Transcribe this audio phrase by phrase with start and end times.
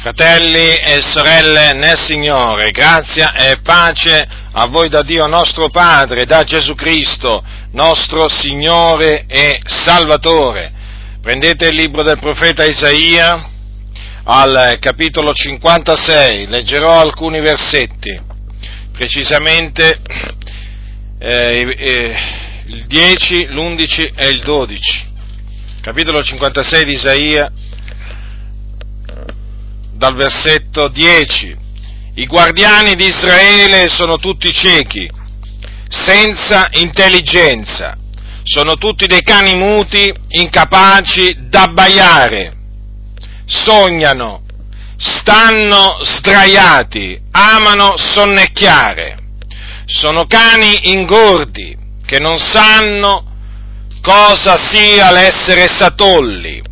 [0.00, 6.42] Fratelli e sorelle nel Signore, grazia e pace a voi da Dio nostro Padre, da
[6.42, 10.72] Gesù Cristo, nostro Signore e Salvatore.
[11.20, 13.46] Prendete il libro del profeta Isaia
[14.24, 18.18] al capitolo 56, leggerò alcuni versetti,
[18.92, 19.98] precisamente
[21.18, 22.16] eh, eh,
[22.68, 25.08] il 10, l'11 e il 12.
[25.82, 27.52] Capitolo 56 di Isaia
[30.00, 31.54] dal versetto 10.
[32.14, 35.06] I guardiani di Israele sono tutti ciechi,
[35.90, 37.98] senza intelligenza,
[38.42, 42.56] sono tutti dei cani muti, incapaci d'abbaiare,
[43.44, 44.40] sognano,
[44.96, 49.18] stanno sdraiati, amano sonnecchiare,
[49.84, 51.76] sono cani ingordi
[52.06, 53.34] che non sanno
[54.00, 56.62] cosa sia l'essere satolli,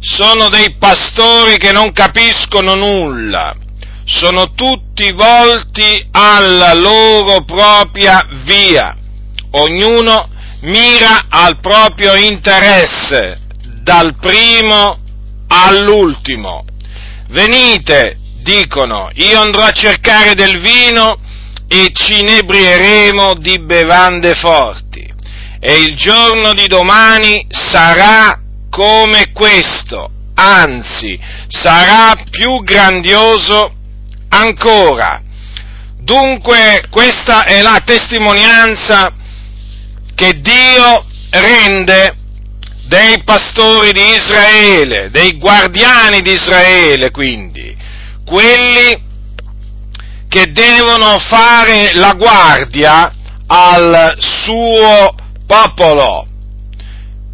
[0.00, 3.54] sono dei pastori che non capiscono nulla,
[4.04, 8.96] sono tutti volti alla loro propria via,
[9.52, 10.28] ognuno
[10.62, 13.38] mira al proprio interesse,
[13.82, 14.98] dal primo
[15.48, 16.64] all'ultimo.
[17.28, 21.18] Venite, dicono, io andrò a cercare del vino
[21.68, 25.08] e ci inebrieremo di bevande forti.
[25.60, 31.18] E il giorno di domani sarà come questo, anzi
[31.48, 33.72] sarà più grandioso
[34.28, 35.20] ancora.
[35.98, 39.12] Dunque questa è la testimonianza
[40.14, 42.16] che Dio rende
[42.86, 47.76] dei pastori di Israele, dei guardiani di Israele quindi,
[48.24, 49.08] quelli
[50.28, 53.12] che devono fare la guardia
[53.46, 55.14] al suo
[55.46, 56.29] popolo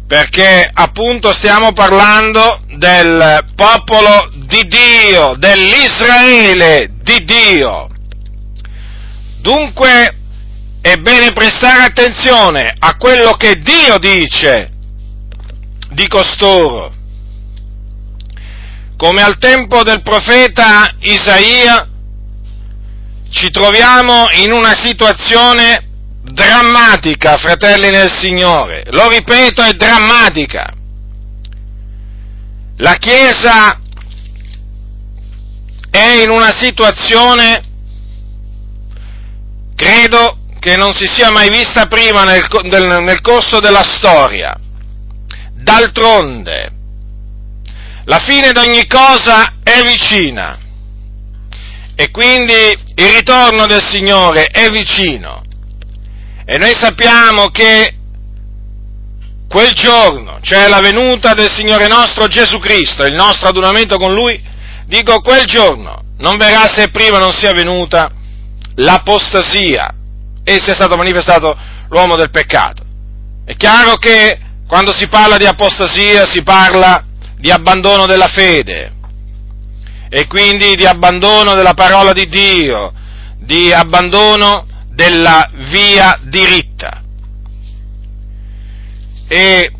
[0.07, 7.89] perché appunto stiamo parlando del popolo di Dio, dell'Israele di Dio.
[9.41, 10.15] Dunque
[10.81, 14.71] è bene prestare attenzione a quello che Dio dice
[15.89, 16.93] di costoro.
[18.95, 21.87] Come al tempo del profeta Isaia
[23.29, 25.86] ci troviamo in una situazione
[26.31, 30.73] drammatica, fratelli nel Signore, lo ripeto, è drammatica.
[32.77, 33.79] La Chiesa
[35.89, 37.63] è in una situazione,
[39.75, 44.55] credo, che non si sia mai vista prima nel, nel, nel corso della storia.
[45.53, 46.71] D'altronde,
[48.05, 50.59] la fine di ogni cosa è vicina
[51.95, 55.41] e quindi il ritorno del Signore è vicino.
[56.49, 57.93] E noi sappiamo che
[59.49, 64.41] quel giorno, cioè la venuta del Signore nostro Gesù Cristo, il nostro adunamento con Lui,
[64.85, 68.09] dico quel giorno, non verrà se prima non sia venuta
[68.75, 69.93] l'apostasia
[70.41, 71.53] e sia stato manifestato
[71.89, 72.81] l'uomo del peccato.
[73.43, 77.03] È chiaro che quando si parla di apostasia si parla
[77.37, 78.93] di abbandono della fede
[80.07, 82.93] e quindi di abbandono della parola di Dio,
[83.37, 84.66] di abbandono
[84.97, 87.03] della via diritta.
[89.27, 89.71] E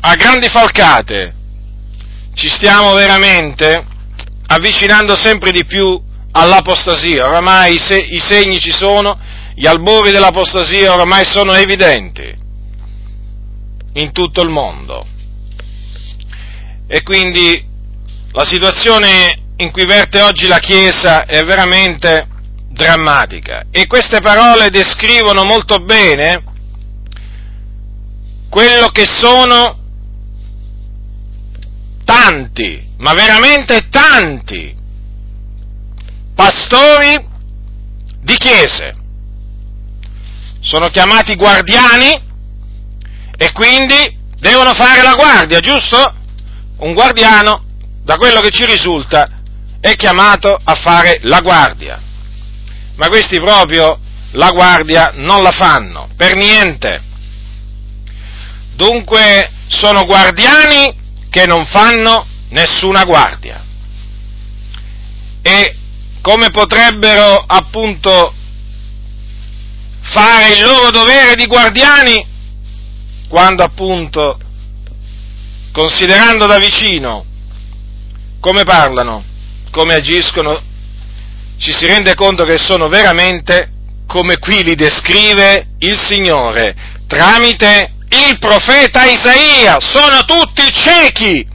[0.00, 1.34] a grandi falcate
[2.32, 3.84] ci stiamo veramente
[4.46, 6.00] avvicinando sempre di più
[6.32, 9.18] all'apostasia, oramai i, se, i segni ci sono,
[9.54, 12.34] gli albori dell'apostasia oramai sono evidenti
[13.94, 15.06] in tutto il mondo.
[16.86, 17.62] E quindi
[18.32, 22.32] la situazione in cui verte oggi la Chiesa è veramente
[22.74, 23.64] drammatica.
[23.70, 26.42] E queste parole descrivono molto bene
[28.50, 29.78] quello che sono
[32.04, 34.74] tanti, ma veramente tanti,
[36.34, 37.32] pastori
[38.20, 38.94] di chiese.
[40.60, 42.22] Sono chiamati guardiani
[43.36, 46.14] e quindi devono fare la guardia, giusto?
[46.78, 47.64] Un guardiano,
[48.02, 49.28] da quello che ci risulta,
[49.80, 52.04] è chiamato a fare la guardia
[52.96, 53.98] ma questi proprio
[54.32, 57.02] la guardia non la fanno, per niente.
[58.74, 60.92] Dunque sono guardiani
[61.30, 63.62] che non fanno nessuna guardia.
[65.42, 65.76] E
[66.20, 68.34] come potrebbero appunto
[70.00, 72.26] fare il loro dovere di guardiani
[73.28, 74.38] quando appunto,
[75.72, 77.24] considerando da vicino
[78.40, 79.24] come parlano,
[79.70, 80.60] come agiscono
[81.58, 83.70] ci si rende conto che sono veramente
[84.06, 86.74] come qui li descrive il Signore
[87.06, 91.46] tramite il profeta Isaia, sono tutti ciechi,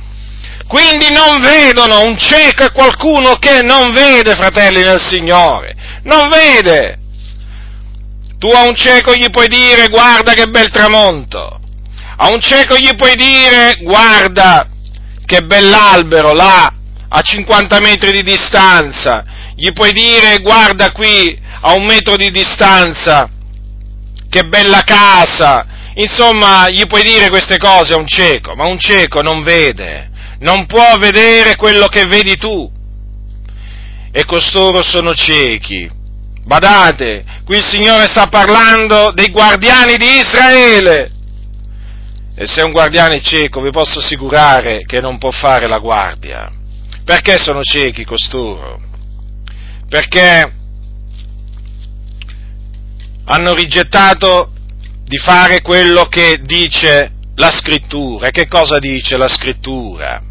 [0.67, 5.73] Quindi non vedono, un cieco è qualcuno che non vede, fratelli del Signore,
[6.03, 6.99] non vede.
[8.37, 11.59] Tu a un cieco gli puoi dire guarda che bel tramonto,
[12.17, 14.67] a un cieco gli puoi dire guarda
[15.25, 16.71] che bell'albero là
[17.09, 19.23] a 50 metri di distanza,
[19.59, 23.29] gli puoi dire guarda qui a un metro di distanza,
[24.29, 25.65] che bella casa,
[25.95, 30.65] insomma gli puoi dire queste cose a un cieco, ma un cieco non vede, non
[30.65, 32.71] può vedere quello che vedi tu.
[34.11, 35.91] E costoro sono ciechi.
[36.45, 41.11] Badate, qui il Signore sta parlando dei guardiani di Israele.
[42.33, 46.49] E se un guardiano è cieco, vi posso assicurare che non può fare la guardia.
[47.03, 48.87] Perché sono ciechi costoro?
[49.89, 50.53] Perché
[53.25, 54.53] hanno rigettato
[55.03, 58.29] di fare quello che dice la scrittura.
[58.29, 60.21] Che cosa dice la scrittura?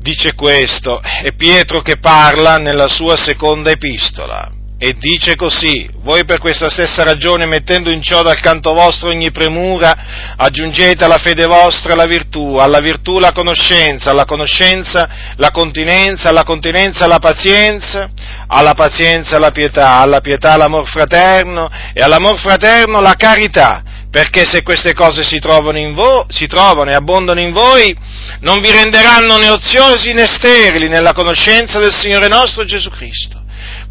[0.00, 6.38] Dice questo, è Pietro che parla nella sua seconda epistola e dice così, voi per
[6.38, 11.94] questa stessa ragione mettendo in ciò dal canto vostro ogni premura, aggiungete alla fede vostra
[11.94, 18.10] la virtù, alla virtù la conoscenza, alla conoscenza la continenza, alla continenza la pazienza,
[18.48, 23.82] alla pazienza la pietà, alla pietà l'amor fraterno e all'amor fraterno la carità.
[24.10, 27.94] Perché se queste cose si trovano, in vo- si trovano e abbondano in voi,
[28.40, 33.42] non vi renderanno né oziosi né sterili nella conoscenza del Signore nostro Gesù Cristo,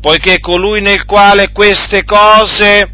[0.06, 2.92] poiché colui nel quale queste cose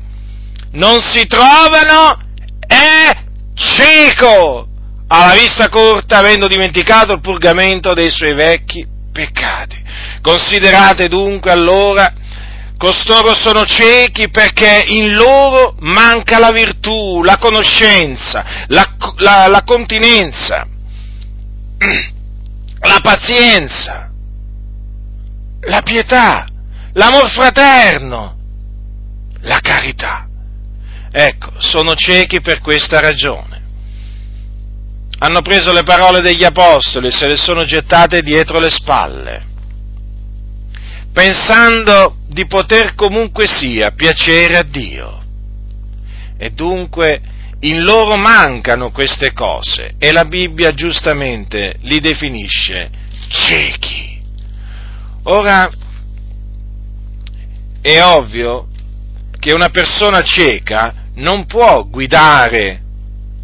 [0.72, 2.18] non si trovano
[2.66, 3.12] è
[3.54, 4.66] cieco,
[5.08, 9.76] alla vista corta, avendo dimenticato il purgamento dei suoi vecchi peccati.
[10.22, 12.14] Considerate dunque allora
[12.78, 20.66] Costoro sono ciechi perché in loro manca la virtù, la conoscenza, la, la, la continenza,
[22.80, 24.10] la pazienza,
[25.60, 26.46] la pietà,
[26.94, 28.36] l'amor fraterno,
[29.42, 30.28] la carità.
[31.12, 33.60] Ecco, sono ciechi per questa ragione.
[35.20, 39.50] Hanno preso le parole degli apostoli e se le sono gettate dietro le spalle
[41.12, 45.20] pensando di poter comunque sia piacere a Dio.
[46.38, 47.22] E dunque
[47.62, 52.90] in loro mancano queste cose e la Bibbia giustamente li definisce
[53.28, 54.20] ciechi.
[55.24, 55.70] Ora,
[57.82, 58.68] è ovvio
[59.40, 62.82] che una persona cieca non può guidare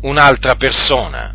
[0.01, 1.33] un'altra persona.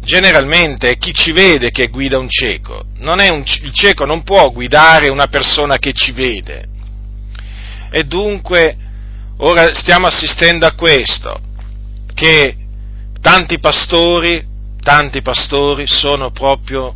[0.00, 2.84] Generalmente è chi ci vede che guida un cieco,
[3.30, 6.66] un, il cieco non può guidare una persona che ci vede.
[7.90, 8.76] E dunque
[9.38, 11.40] ora stiamo assistendo a questo,
[12.12, 12.56] che
[13.20, 14.44] tanti pastori,
[14.80, 16.94] tanti pastori sono proprio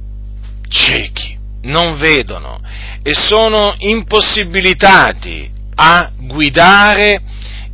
[0.69, 2.61] ciechi, non vedono
[3.09, 7.23] e sono impossibilitati a guidare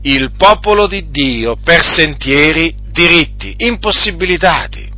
[0.02, 4.92] il popolo di Dio per sentieri diritti, impossibilitati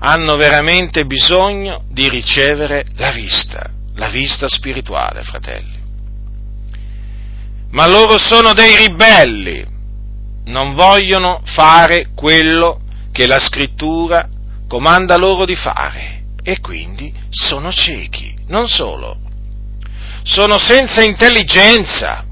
[0.00, 5.78] hanno veramente bisogno di ricevere la vista, la vista spirituale, fratelli.
[7.70, 9.64] Ma loro sono dei ribelli,
[10.48, 14.28] non vogliono fare quello che la scrittura
[14.68, 19.16] comanda loro di fare e quindi sono ciechi, non solo,
[20.22, 22.24] sono senza intelligenza.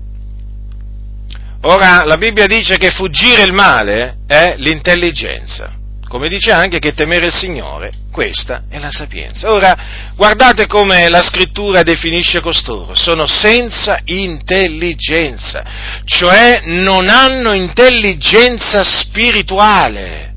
[1.62, 7.26] Ora la Bibbia dice che fuggire il male è l'intelligenza come dice anche che temere
[7.26, 9.52] il Signore, questa è la sapienza.
[9.52, 9.76] Ora,
[10.16, 15.62] guardate come la scrittura definisce costoro, sono senza intelligenza,
[16.04, 20.27] cioè non hanno intelligenza spirituale.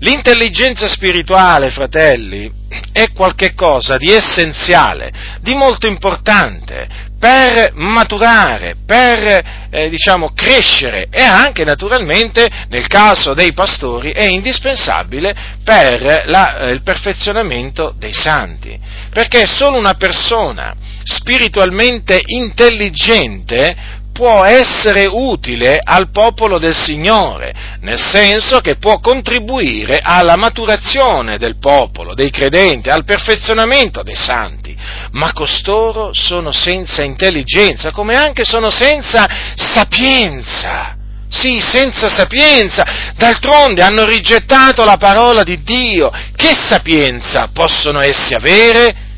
[0.00, 2.50] L'intelligenza spirituale, fratelli,
[2.90, 11.64] è qualcosa di essenziale, di molto importante per maturare, per eh, diciamo, crescere e anche
[11.64, 18.78] naturalmente nel caso dei pastori è indispensabile per la, eh, il perfezionamento dei santi,
[19.12, 28.60] perché solo una persona spiritualmente intelligente può essere utile al popolo del Signore, nel senso
[28.60, 34.76] che può contribuire alla maturazione del popolo, dei credenti, al perfezionamento dei santi,
[35.12, 40.96] ma costoro sono senza intelligenza, come anche sono senza sapienza.
[41.30, 42.84] Sì, senza sapienza.
[43.16, 46.10] D'altronde hanno rigettato la parola di Dio.
[46.34, 49.09] Che sapienza possono essi avere?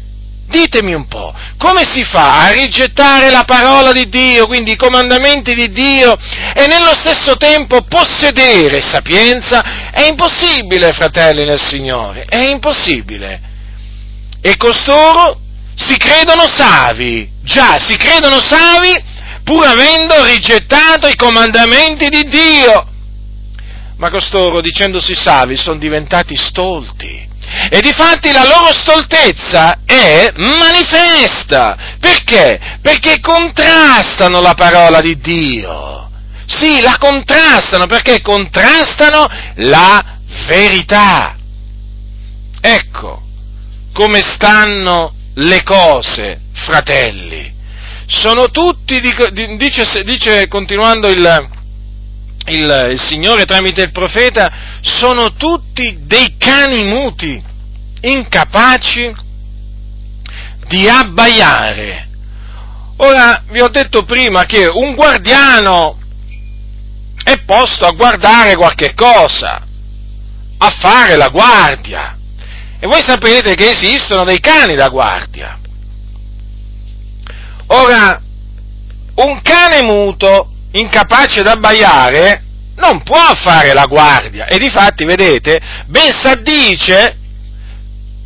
[0.53, 5.55] Ditemi un po', come si fa a rigettare la parola di Dio, quindi i comandamenti
[5.55, 6.15] di Dio,
[6.55, 9.91] e nello stesso tempo possedere sapienza?
[9.91, 13.41] È impossibile, fratelli nel Signore, è impossibile.
[14.43, 15.41] E costoro
[15.75, 18.93] si credono savi, già, si credono savi
[19.43, 22.87] pur avendo rigettato i comandamenti di Dio.
[23.97, 27.31] Ma costoro, dicendosi savi, sono diventati stolti
[27.71, 31.77] e difatti la loro stoltezza è manifesta.
[31.99, 32.79] Perché?
[32.81, 36.11] Perché contrastano la parola di Dio.
[36.47, 41.37] Sì, la contrastano perché contrastano la verità.
[42.61, 43.23] Ecco
[43.93, 47.53] come stanno le cose, fratelli.
[48.07, 49.01] Sono tutti,
[49.57, 51.49] dice, dice continuando il,
[52.47, 57.43] il, il Signore tramite il profeta, sono tutti dei cani muti,
[58.01, 59.13] incapaci
[60.67, 62.09] di abbaiare.
[62.97, 65.99] Ora, vi ho detto prima che un guardiano
[67.25, 69.63] è posto a guardare qualche cosa,
[70.59, 72.17] a fare la guardia.
[72.79, 75.59] E voi sapete che esistono dei cani da guardia.
[77.69, 78.21] Ora,
[79.15, 82.43] un cane muto incapace d'abbaiare,
[82.77, 84.47] non può fare la guardia.
[84.47, 87.17] E difatti, vedete, ben s'addice,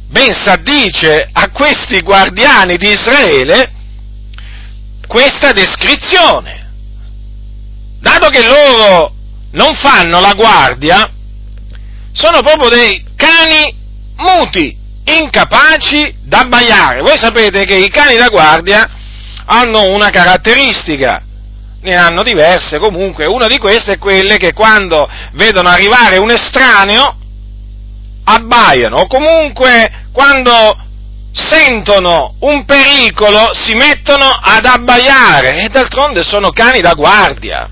[0.09, 3.73] ben s'addice a questi guardiani di Israele
[5.07, 6.65] questa descrizione.
[8.01, 9.15] Dato che loro
[9.53, 11.11] non fanno la guardia,
[12.13, 13.75] sono proprio dei cani
[14.17, 17.01] muti, incapaci d'abbaiare.
[17.01, 18.89] Voi sapete che i cani da guardia
[19.47, 21.23] hanno una caratteristica,
[21.87, 27.17] ne hanno diverse comunque, una di queste è quelle che quando vedono arrivare un estraneo
[28.25, 28.97] abbaiano.
[28.99, 30.77] O comunque quando
[31.33, 35.63] sentono un pericolo si mettono ad abbaiare.
[35.63, 37.69] E d'altronde sono cani da guardia.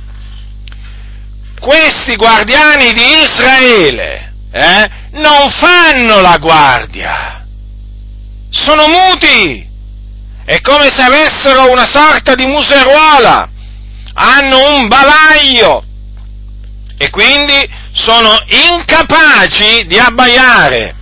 [1.58, 7.44] Questi guardiani di Israele eh, non fanno la guardia,
[8.50, 9.66] sono muti,
[10.44, 13.48] è come se avessero una sorta di museruola
[14.14, 15.84] hanno un bavaglio
[16.96, 20.94] e quindi sono incapaci di abbaiare.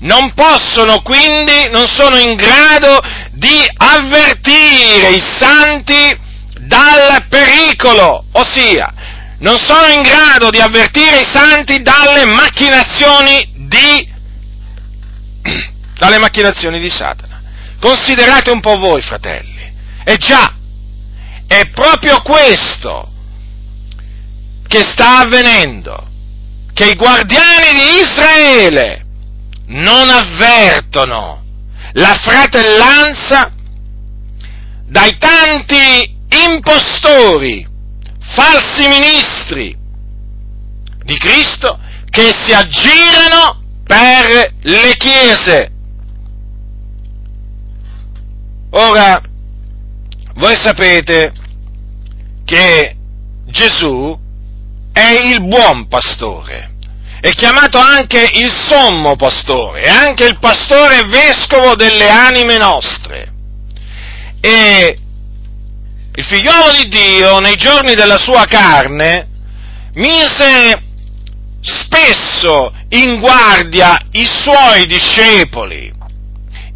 [0.00, 3.00] Non possono quindi, non sono in grado
[3.32, 6.16] di avvertire i santi
[6.60, 8.92] dal pericolo, ossia
[9.38, 14.08] non sono in grado di avvertire i santi dalle macchinazioni di,
[15.98, 17.42] dalle macchinazioni di Satana.
[17.80, 19.72] Considerate un po' voi, fratelli.
[20.04, 20.52] E già,
[21.48, 23.10] è proprio questo
[24.68, 26.06] che sta avvenendo,
[26.74, 29.06] che i guardiani di Israele
[29.68, 31.42] non avvertono
[31.92, 33.50] la fratellanza
[34.84, 37.66] dai tanti impostori,
[38.20, 39.76] falsi ministri
[41.02, 41.78] di Cristo
[42.10, 45.72] che si aggirano per le chiese.
[48.70, 49.22] Ora,
[50.38, 51.32] voi sapete
[52.44, 52.94] che
[53.46, 54.16] Gesù
[54.92, 56.74] è il buon pastore,
[57.20, 63.32] è chiamato anche il sommo pastore, è anche il pastore vescovo delle anime nostre.
[64.40, 64.98] E
[66.14, 69.26] il figliuolo di Dio, nei giorni della sua carne,
[69.94, 70.82] mise
[71.60, 75.92] spesso in guardia i suoi discepoli,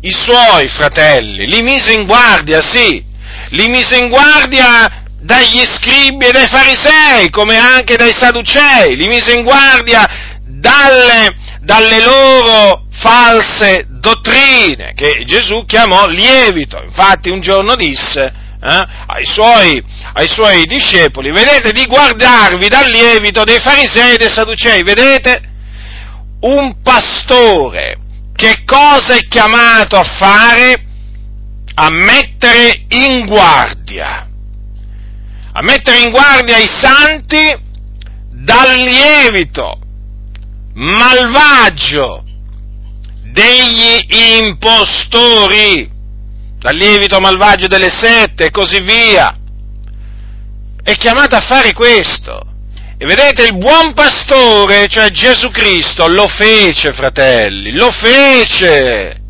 [0.01, 3.11] i suoi fratelli, li mise in guardia, sì,
[3.53, 9.33] li mise in guardia dagli scribi e dai farisei, come anche dai sadducei, li mise
[9.33, 10.07] in guardia
[10.45, 16.83] dalle, dalle loro false dottrine, che Gesù chiamò lievito.
[16.83, 19.83] Infatti un giorno disse eh, ai, suoi,
[20.15, 25.51] ai suoi discepoli, vedete di guardarvi dal lievito dei farisei e dei sadducei, vedete?
[26.41, 27.99] Un pastore
[28.35, 30.82] che cosa è chiamato a fare?
[31.75, 34.29] A mettere in guardia,
[35.53, 37.71] a mettere in guardia i santi
[38.31, 39.79] dal lievito
[40.75, 42.25] malvagio
[43.33, 44.07] degli
[44.41, 45.91] impostori,
[46.59, 49.37] dal lievito malvagio delle sette e così via.
[50.83, 52.51] È chiamato a fare questo.
[52.99, 59.22] E vedete, il buon pastore, cioè Gesù Cristo, lo fece, fratelli, lo fece.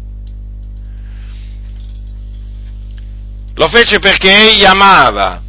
[3.55, 5.43] Lo fece perché egli amava,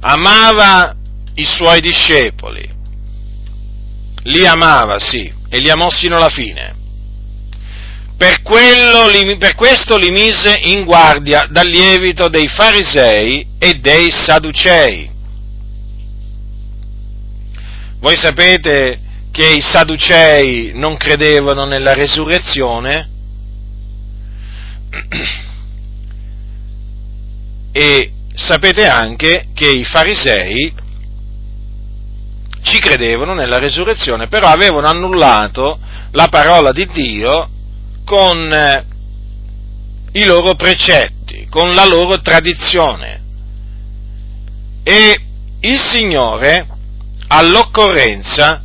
[0.00, 0.96] amava
[1.34, 2.68] i suoi discepoli,
[4.24, 6.80] li amava, sì, e li amò sino alla fine.
[8.16, 15.10] per, quello, per questo li mise in guardia dal lievito dei farisei e dei sadducei.
[17.98, 19.00] Voi sapete
[19.32, 23.08] che i sadducei non credevano nella resurrezione
[27.72, 30.72] e sapete anche che i farisei
[32.62, 35.78] ci credevano nella resurrezione, però avevano annullato
[36.12, 37.48] la parola di Dio
[38.04, 38.84] con eh,
[40.12, 43.20] i loro precetti, con la loro tradizione.
[44.84, 45.20] E
[45.60, 46.66] il Signore,
[47.28, 48.62] all'occorrenza,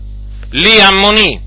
[0.52, 1.40] li ammonì,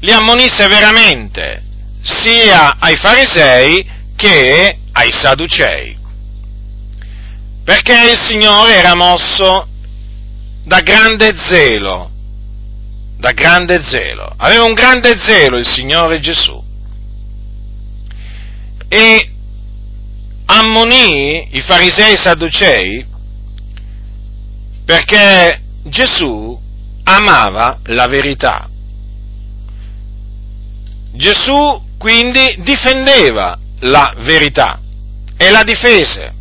[0.00, 1.62] li ammonì severamente,
[2.02, 5.96] sia ai farisei che ai sadducei,
[7.64, 9.66] perché il Signore era mosso
[10.64, 12.10] da grande zelo,
[13.18, 16.62] da grande zelo, aveva un grande zelo il Signore Gesù
[18.88, 19.30] e
[20.46, 23.06] ammonì i farisei e i sadducei
[24.84, 26.60] perché Gesù
[27.04, 28.68] amava la verità.
[31.12, 34.78] Gesù quindi difendeva la verità
[35.36, 36.32] e la difese.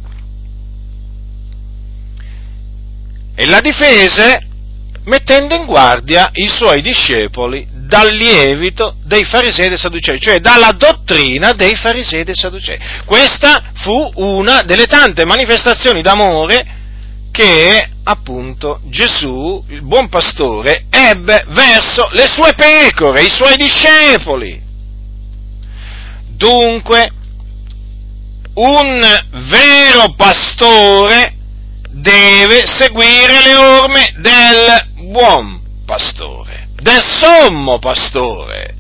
[3.36, 4.48] E la difese
[5.06, 10.72] mettendo in guardia i suoi discepoli dal lievito dei farisei e dei sadducei, cioè dalla
[10.72, 12.80] dottrina dei farisei e dei sadducei.
[13.06, 16.82] Questa fu una delle tante manifestazioni d'amore
[17.32, 24.62] che appunto Gesù, il buon pastore, ebbe verso le sue pecore, i suoi discepoli.
[26.28, 27.12] Dunque,
[28.56, 31.36] un vero pastore
[31.94, 38.74] deve seguire le orme del buon pastore, del sommo pastore,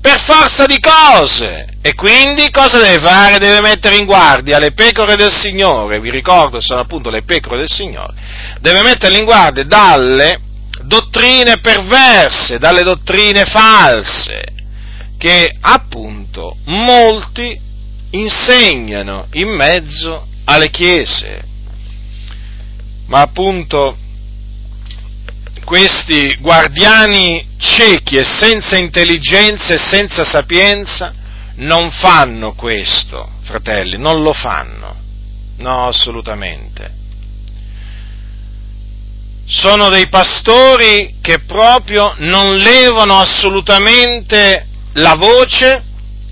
[0.00, 1.66] per forza di cose.
[1.80, 3.38] E quindi cosa deve fare?
[3.38, 7.70] Deve mettere in guardia le pecore del Signore, vi ricordo sono appunto le pecore del
[7.70, 8.14] Signore,
[8.60, 10.40] deve metterle in guardia dalle
[10.82, 14.44] dottrine perverse, dalle dottrine false,
[15.18, 17.58] che appunto molti
[18.10, 21.42] insegnano in mezzo alle chiese.
[23.08, 23.96] Ma appunto
[25.64, 31.12] questi guardiani ciechi e senza intelligenza e senza sapienza
[31.56, 34.96] non fanno questo, fratelli, non lo fanno,
[35.56, 36.96] no, assolutamente.
[39.46, 45.82] Sono dei pastori che proprio non levano assolutamente la voce,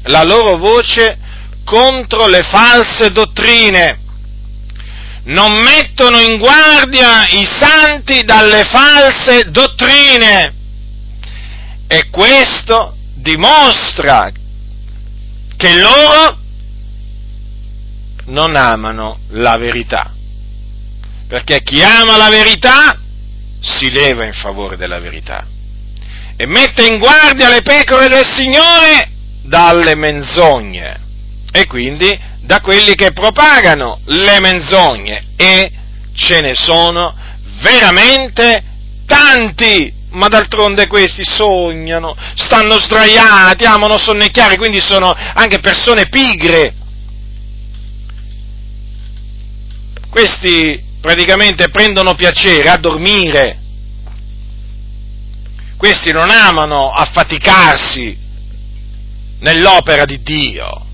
[0.05, 1.19] la loro voce
[1.65, 4.05] contro le false dottrine.
[5.27, 10.55] Non mettono in guardia i santi dalle false dottrine.
[11.89, 14.31] E questo dimostra
[15.57, 16.39] che loro
[18.27, 20.13] non amano la verità.
[21.29, 22.99] Perché chi ama la verità
[23.61, 25.47] si leva in favore della verità
[26.37, 29.09] e mette in guardia le pecore del Signore
[29.43, 31.01] dalle menzogne
[31.51, 35.73] e quindi da quelli che propagano le menzogne e
[36.15, 37.15] ce ne sono
[37.61, 38.63] veramente
[39.05, 46.75] tanti ma d'altronde questi sognano, stanno sdraiati, amano sonnecchiare, quindi sono anche persone pigre.
[50.09, 53.59] Questi praticamente prendono piacere a dormire,
[55.77, 58.17] questi non amano affaticarsi
[59.41, 60.86] nell'opera di Dio,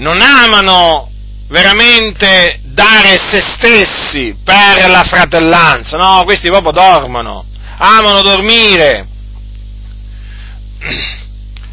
[0.00, 1.10] non amano
[1.48, 7.46] veramente dare se stessi per la fratellanza, no, questi proprio dormono
[7.82, 9.06] amano dormire,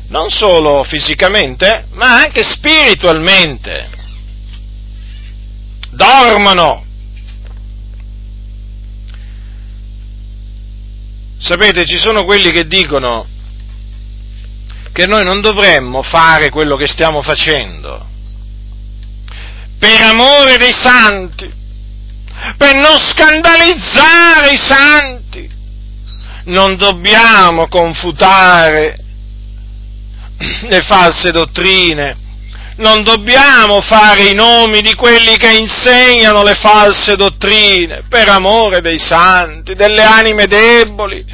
[0.08, 3.90] non solo fisicamente, ma anche spiritualmente.
[5.90, 6.86] Dormono.
[11.40, 13.28] Sapete, ci sono quelli che dicono
[14.92, 18.16] che noi non dovremmo fare quello che stiamo facendo
[19.80, 21.52] per amore dei santi,
[22.58, 25.56] per non scandalizzare i santi
[26.48, 28.98] non dobbiamo confutare
[30.68, 32.26] le false dottrine,
[32.78, 39.00] non dobbiamo fare i nomi di quelli che insegnano le false dottrine per amore dei
[39.00, 41.26] santi, delle anime deboli,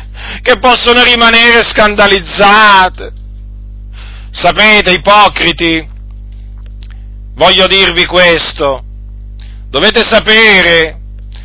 [0.41, 3.21] che possono rimanere scandalizzate.
[4.31, 5.87] Sapete, ipocriti,
[7.35, 8.83] voglio dirvi questo,
[9.69, 10.99] dovete sapere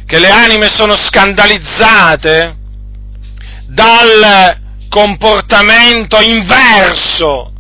[0.06, 2.56] che le anime sono scandalizzate
[3.66, 7.52] dal comportamento inverso.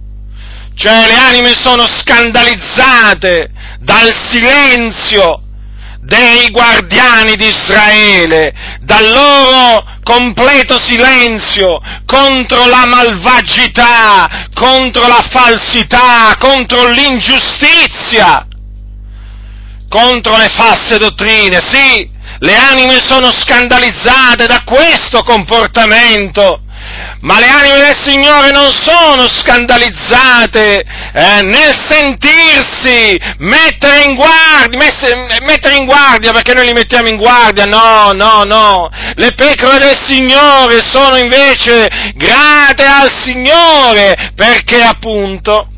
[0.74, 5.42] Cioè le anime sono scandalizzate dal silenzio
[6.08, 16.88] dei guardiani di Israele, dal loro completo silenzio contro la malvagità, contro la falsità, contro
[16.88, 18.46] l'ingiustizia,
[19.90, 26.62] contro le false dottrine, sì, le anime sono scandalizzate da questo comportamento
[27.20, 35.14] ma le anime del Signore non sono scandalizzate eh, nel sentirsi mettere in, guardia, messe,
[35.42, 38.88] mettere in guardia, perché noi li mettiamo in guardia, no, no, no.
[39.14, 45.68] Le pecore del Signore sono invece grate al Signore, perché appunto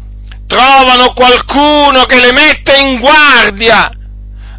[0.47, 3.93] trovano qualcuno che le mette in guardia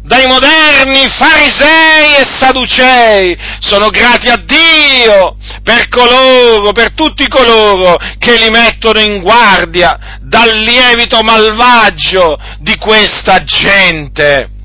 [0.02, 8.36] dai moderni farisei e saducei, sono grati a Dio per coloro, per tutti coloro che
[8.36, 14.61] li mettono in guardia dal lievito malvagio di questa gente.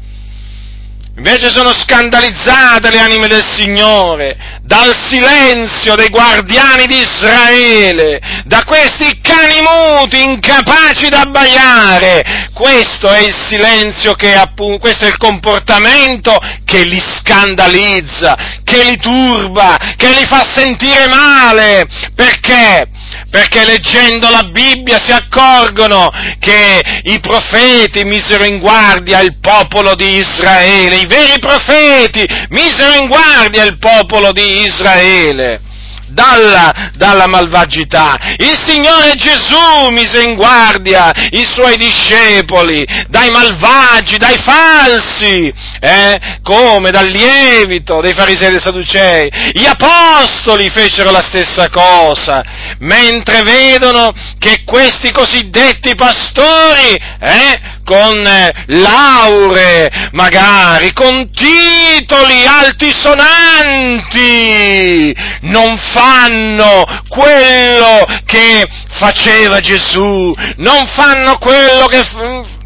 [1.17, 9.19] Invece sono scandalizzate le anime del Signore dal silenzio dei guardiani di Israele, da questi
[9.19, 12.49] cani muti incapaci d'abbaiare.
[12.53, 18.97] Questo è il silenzio che appunto, questo è il comportamento che li scandalizza, che li
[18.99, 21.87] turba, che li fa sentire male.
[22.13, 22.89] Perché?
[23.29, 30.15] Perché leggendo la Bibbia si accorgono che i profeti misero in guardia il popolo di
[30.17, 35.61] Israele, i veri profeti misero in guardia il popolo di Israele
[36.07, 38.35] dalla, dalla malvagità.
[38.37, 46.39] Il Signore Gesù mise in guardia i suoi discepoli dai malvagi, dai falsi, eh?
[46.43, 49.29] come dal lievito dei farisei e dei sadducei.
[49.53, 52.43] Gli apostoli fecero la stessa cosa,
[52.79, 57.75] mentre vedono che questi cosiddetti pastori, eh?
[57.87, 68.67] Con eh, lauree, magari, con titoli altisonanti, non fanno quello che
[68.99, 72.03] faceva Gesù, non fanno quello che,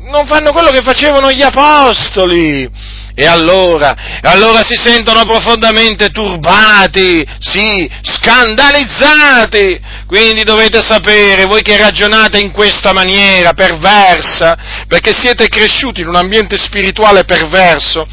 [0.10, 2.68] non fanno quello che facevano gli apostoli.
[3.14, 9.80] E allora, allora si sentono profondamente turbati, sì, scandalizzati.
[10.08, 16.16] Quindi dovete sapere, voi che ragionate in questa maniera perversa, perché siete cresciuti in un
[16.16, 18.08] ambiente spirituale perverso,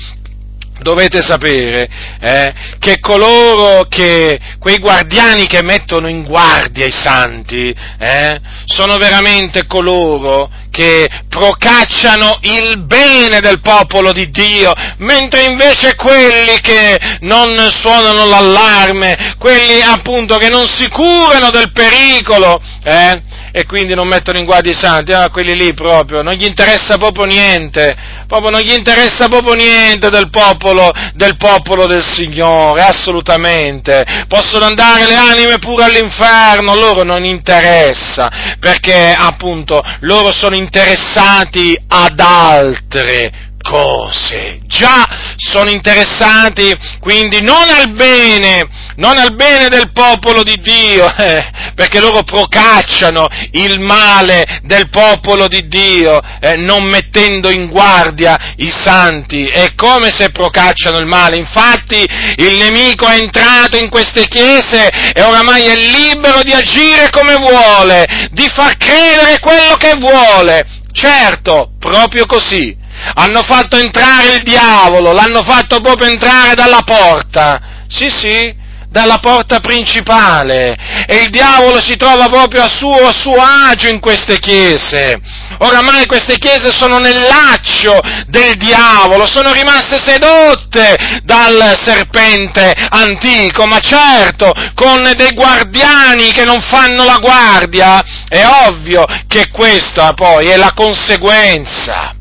[0.80, 1.88] dovete sapere
[2.20, 9.66] eh, che coloro che, quei guardiani che mettono in guardia i santi, eh, sono veramente
[9.66, 18.24] coloro che procacciano il bene del popolo di Dio, mentre invece quelli che non suonano
[18.26, 24.44] l'allarme, quelli appunto che non si curano del pericolo, eh, e quindi non mettono in
[24.44, 27.96] guardia i santi, ah, quelli lì proprio, non gli interessa proprio niente,
[28.28, 34.04] proprio non gli interessa proprio niente del popolo, del popolo del Signore, assolutamente.
[34.28, 42.20] Possono andare le anime pure all'inferno, loro non interessa, perché appunto loro sono interessati ad
[42.20, 44.60] altre cose.
[44.66, 51.50] Già sono interessati quindi non al bene, non al bene del popolo di Dio, eh,
[51.74, 58.70] perché loro procacciano il male del popolo di Dio, eh, non mettendo in guardia i
[58.70, 59.44] santi.
[59.44, 61.36] È come se procacciano il male.
[61.36, 62.02] Infatti
[62.36, 68.28] il nemico è entrato in queste chiese e oramai è libero di agire come vuole,
[68.30, 70.64] di far credere quello che vuole.
[70.90, 77.60] Certo, proprio così hanno fatto entrare il diavolo, l'hanno fatto proprio entrare dalla porta.
[77.88, 78.54] Sì, sì,
[78.90, 84.00] dalla porta principale e il diavolo si trova proprio a suo, a suo agio in
[84.00, 85.20] queste chiese.
[85.58, 93.78] Oramai queste chiese sono nel laccio del diavolo, sono rimaste sedotte dal serpente antico, ma
[93.78, 100.56] certo con dei guardiani che non fanno la guardia, è ovvio che questa poi è
[100.56, 102.17] la conseguenza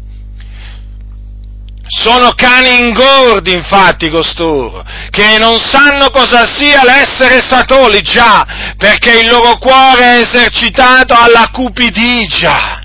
[1.88, 8.45] sono cani ingordi, infatti, costoro, che non sanno cosa sia l'essere statoli, già,
[8.78, 12.82] perché il loro cuore è esercitato alla cupidigia.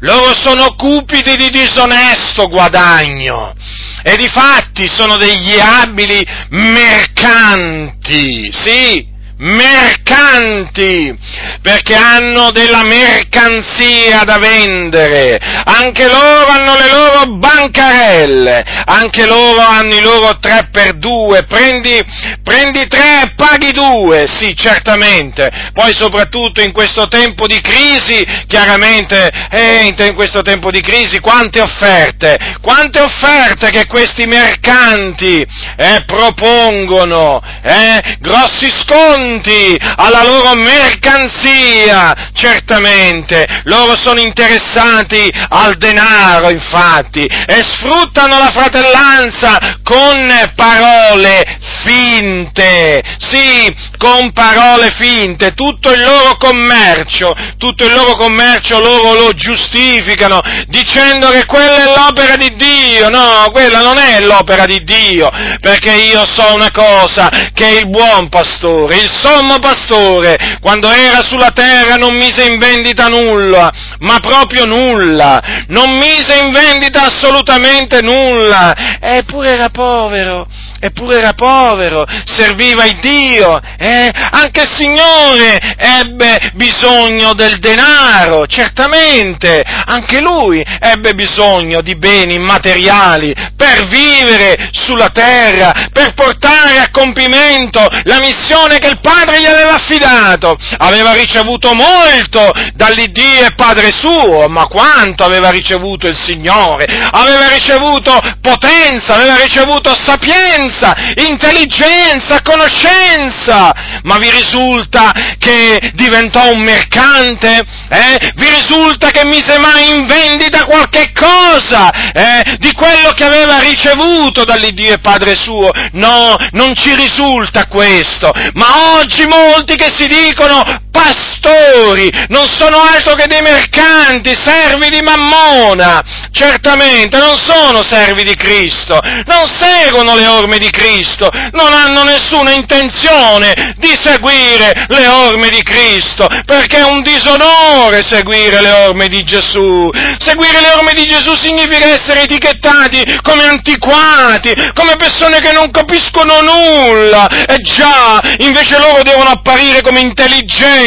[0.00, 3.54] Loro sono cupidi di disonesto guadagno
[4.02, 11.16] e di fatti sono degli abili mercanti, sì, mercanti,
[11.60, 19.94] perché hanno della mercanzia da vendere, anche loro hanno le loro bancarelle, anche loro hanno
[19.94, 22.04] i loro 3 per 2, prendi,
[22.42, 29.30] prendi 3 e paghi 2, sì, certamente, poi soprattutto in questo tempo di crisi, chiaramente,
[29.50, 35.44] eh, in questo tempo di crisi, quante offerte, quante offerte che questi mercanti
[35.76, 46.50] eh, propongono, eh, grossi sconti, pronti alla loro mercanzia, certamente, loro sono interessati al denaro,
[46.50, 51.42] infatti, e sfruttano la fratellanza con parole
[51.84, 59.32] finte, sì, con parole finte, tutto il loro commercio, tutto il loro commercio loro lo
[59.32, 65.30] giustificano dicendo che quella è l'opera di Dio, no, quella non è l'opera di Dio,
[65.60, 71.50] perché io so una cosa, che il buon pastore, il sommo pastore, quando era sulla
[71.50, 78.98] terra non mise in vendita nulla, ma proprio nulla, non mise in vendita assolutamente nulla,
[79.00, 80.46] eppure era povero,
[80.84, 84.10] eppure era povero, serviva il Dio, eh?
[84.30, 93.34] anche il Signore ebbe bisogno del denaro, certamente, anche lui ebbe bisogno di beni immateriali
[93.56, 99.74] per vivere sulla terra, per portare a compimento la missione che il Padre gli aveva
[99.74, 100.56] affidato.
[100.78, 106.86] Aveva ricevuto molto dall'Iddio e Padre suo, ma quanto aveva ricevuto il Signore?
[107.10, 110.94] Aveva ricevuto potenza, aveva ricevuto sapienza, sapienza,
[111.28, 117.62] intelligenza, conoscenza, ma vi risulta che diventò un mercante?
[117.88, 118.32] Eh?
[118.34, 122.56] Vi risulta che mise mai in vendita qualche cosa eh?
[122.58, 125.70] di quello che aveva ricevuto dall'Iddio e Padre suo?
[125.92, 133.14] No, non ci risulta questo, ma oggi molti che si dicono pastori non sono altro
[133.14, 140.26] che dei mercanti, servi di Mammona, certamente non sono servi di Cristo, non seguono le
[140.26, 146.84] orme di Cristo, non hanno nessuna intenzione di seguire le orme di Cristo, perché è
[146.84, 149.90] un disonore seguire le orme di Gesù.
[150.18, 156.40] Seguire le orme di Gesù significa essere etichettati come antiquati, come persone che non capiscono
[156.40, 160.83] nulla, e già, invece loro devono apparire come intelligenti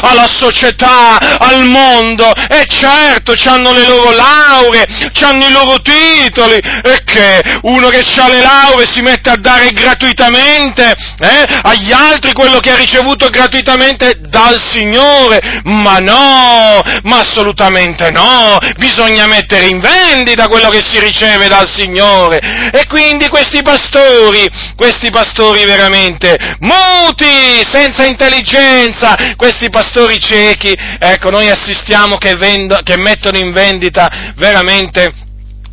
[0.00, 4.84] alla società, al mondo, e certo, hanno le loro lauree,
[5.22, 7.42] hanno i loro titoli, e che?
[7.62, 12.70] Uno che ha le lauree si mette a dare gratuitamente eh, agli altri quello che
[12.70, 15.60] ha ricevuto gratuitamente dal Signore.
[15.64, 22.40] Ma no, ma assolutamente no, bisogna mettere in vendita quello che si riceve dal Signore.
[22.72, 31.48] E quindi questi pastori, questi pastori veramente muti, senza intelligenza, questi pastori ciechi, ecco, noi
[31.48, 35.28] assistiamo che, vendo, che mettono in vendita veramente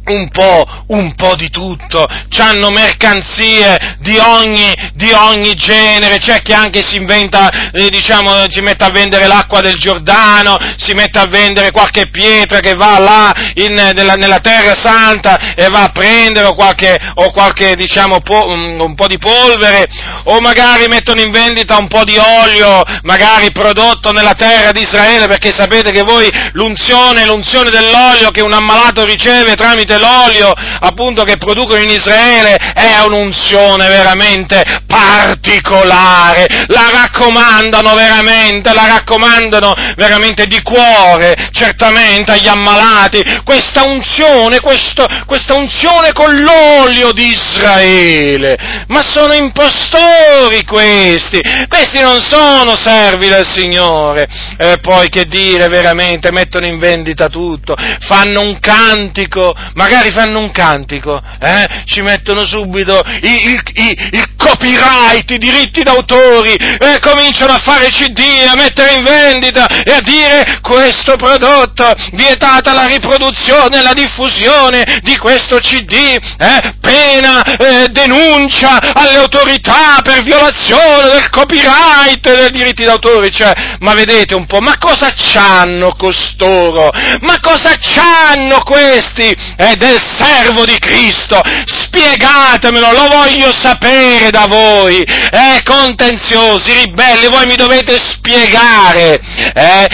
[0.08, 2.06] un po', un po' di tutto,
[2.38, 8.62] hanno mercanzie di ogni, di ogni, genere, c'è chi anche si inventa, eh, diciamo, si
[8.62, 13.34] mette a vendere l'acqua del Giordano, si mette a vendere qualche pietra che va là
[13.56, 18.48] in, nella, nella, terra santa e va a prendere o qualche, o qualche diciamo, po,
[18.48, 19.88] un, un po' di polvere,
[20.26, 25.28] o magari mettono in vendita un po' di olio, magari prodotto nella terra di Israele,
[25.28, 31.38] perché sapete che voi l'unzione, l'unzione dell'olio che un ammalato riceve tramite l'olio appunto che
[31.38, 41.50] producono in Israele è un'unzione veramente particolare, la raccomandano veramente, la raccomandano veramente di cuore,
[41.52, 48.58] certamente agli ammalati, questa unzione, questo, questa unzione con l'olio di Israele,
[48.88, 56.32] ma sono impostori questi, questi non sono servi del Signore, e poi che dire veramente,
[56.32, 61.84] mettono in vendita tutto, fanno un cantico, ma magari fanno un cantico, eh?
[61.86, 68.20] ci mettono subito il, il, il copyright, i diritti d'autori, e cominciano a fare CD,
[68.46, 75.16] a mettere in vendita e a dire questo prodotto, vietata la riproduzione la diffusione di
[75.18, 76.76] questo CD, eh?
[76.82, 84.36] pena eh, denuncia alle autorità per violazione del copyright dei diritti d'autore, cioè, ma vedete
[84.36, 86.92] un po', ma cosa c'hanno costoro?
[87.22, 89.34] Ma cosa c'hanno questi?
[89.58, 97.46] Eh, del servo di Cristo, spiegatemelo, lo voglio sapere da voi, eh, contenziosi, ribelli, voi
[97.46, 99.20] mi dovete spiegare
[99.54, 99.88] Eh?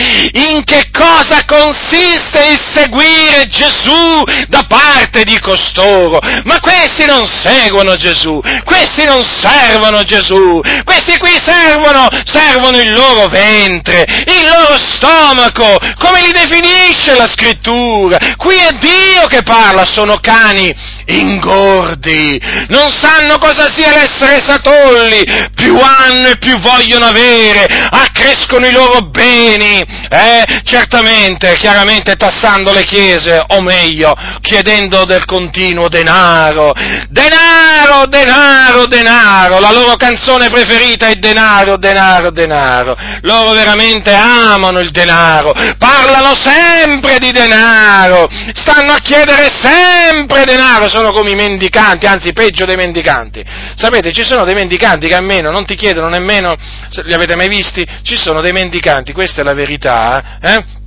[0.51, 6.19] In che cosa consiste il seguire Gesù da parte di costoro?
[6.43, 13.27] Ma questi non seguono Gesù, questi non servono Gesù, questi qui servono, servono il loro
[13.27, 18.17] ventre, il loro stomaco, come li definisce la scrittura?
[18.37, 20.73] Qui è Dio che parla, sono cani
[21.05, 25.23] ingordi, non sanno cosa sia l'essere satolli,
[25.55, 30.61] più hanno e più vogliono avere, accrescono i loro beni, eh?
[30.63, 36.73] certamente, chiaramente tassando le chiese, o meglio, chiedendo del continuo denaro,
[37.09, 44.91] denaro, denaro, denaro, la loro canzone preferita è denaro, denaro, denaro, loro veramente amano il
[44.91, 52.33] denaro, parlano sempre di denaro, stanno a chiedere sempre denaro, sono come i mendicanti, anzi
[52.33, 53.43] peggio dei mendicanti.
[53.75, 56.55] Sapete, ci sono dei mendicanti che almeno non ti chiedono nemmeno,
[57.03, 57.85] li avete mai visti?
[58.03, 60.81] Ci sono dei mendicanti, questa è la verità, eh?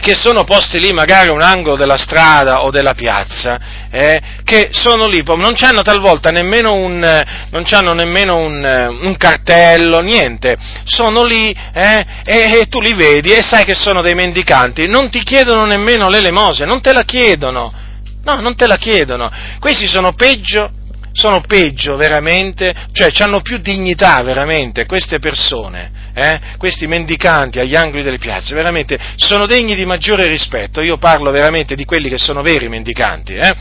[0.00, 3.58] che sono posti lì magari a un angolo della strada o della piazza,
[3.90, 10.00] eh, che sono lì, non hanno talvolta nemmeno un, non hanno nemmeno un, un cartello,
[10.00, 14.86] niente, sono lì eh, e, e, tu li vedi e sai che sono dei mendicanti,
[14.86, 17.72] non ti chiedono nemmeno l'elemosina, non te la chiedono,
[18.26, 19.30] No, non te la chiedono.
[19.60, 20.68] Questi sono peggio,
[21.12, 26.40] sono peggio veramente, cioè hanno più dignità veramente queste persone, eh?
[26.58, 30.82] questi mendicanti agli angoli delle piazze, veramente sono degni di maggiore rispetto.
[30.82, 33.54] Io parlo veramente di quelli che sono veri mendicanti, eh?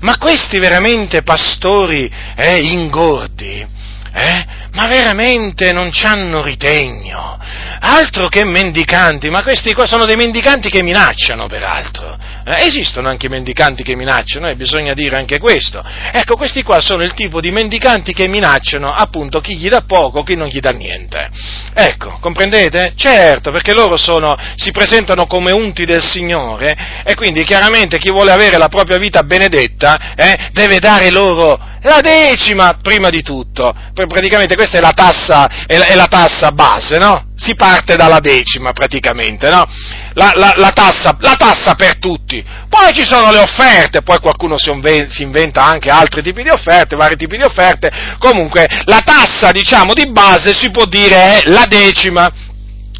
[0.00, 3.66] ma questi veramente pastori eh, ingordi,
[4.12, 4.46] eh?
[4.72, 7.38] Ma veramente non ci hanno ritegno,
[7.80, 13.28] altro che mendicanti, ma questi qua sono dei mendicanti che minacciano peraltro, eh, esistono anche
[13.28, 17.50] mendicanti che minacciano e bisogna dire anche questo, ecco questi qua sono il tipo di
[17.50, 21.30] mendicanti che minacciano appunto chi gli dà poco, chi non gli dà niente,
[21.74, 22.92] ecco, comprendete?
[22.96, 28.32] Certo, perché loro sono, si presentano come unti del Signore e quindi chiaramente chi vuole
[28.32, 34.54] avere la propria vita benedetta eh, deve dare loro la decima prima di tutto, praticamente
[34.60, 37.28] questa è la tassa, è la, è la tassa base, no?
[37.34, 39.66] Si parte dalla decima praticamente, no?
[40.12, 42.44] La, la, la, tassa, la, tassa, per tutti.
[42.68, 44.70] Poi ci sono le offerte, poi qualcuno si,
[45.08, 47.90] si, inventa anche altri tipi di offerte, vari tipi di offerte.
[48.18, 52.30] Comunque la tassa, diciamo, di base si può dire è la decima.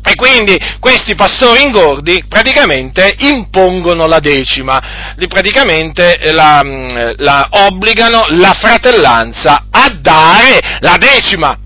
[0.02, 6.62] E quindi questi pastori ingordi praticamente impongono la decima, praticamente la,
[7.16, 11.56] la obbligano la fratellanza a dare la decima.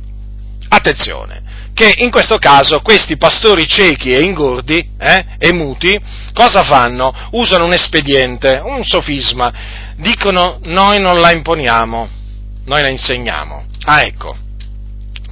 [0.68, 1.42] Attenzione,
[1.74, 5.96] che in questo caso questi pastori ciechi e ingordi eh, e muti
[6.32, 7.14] cosa fanno?
[7.32, 9.52] Usano un espediente, un sofisma,
[9.96, 12.08] dicono noi non la imponiamo,
[12.64, 13.66] noi la insegniamo.
[13.84, 14.36] Ah ecco,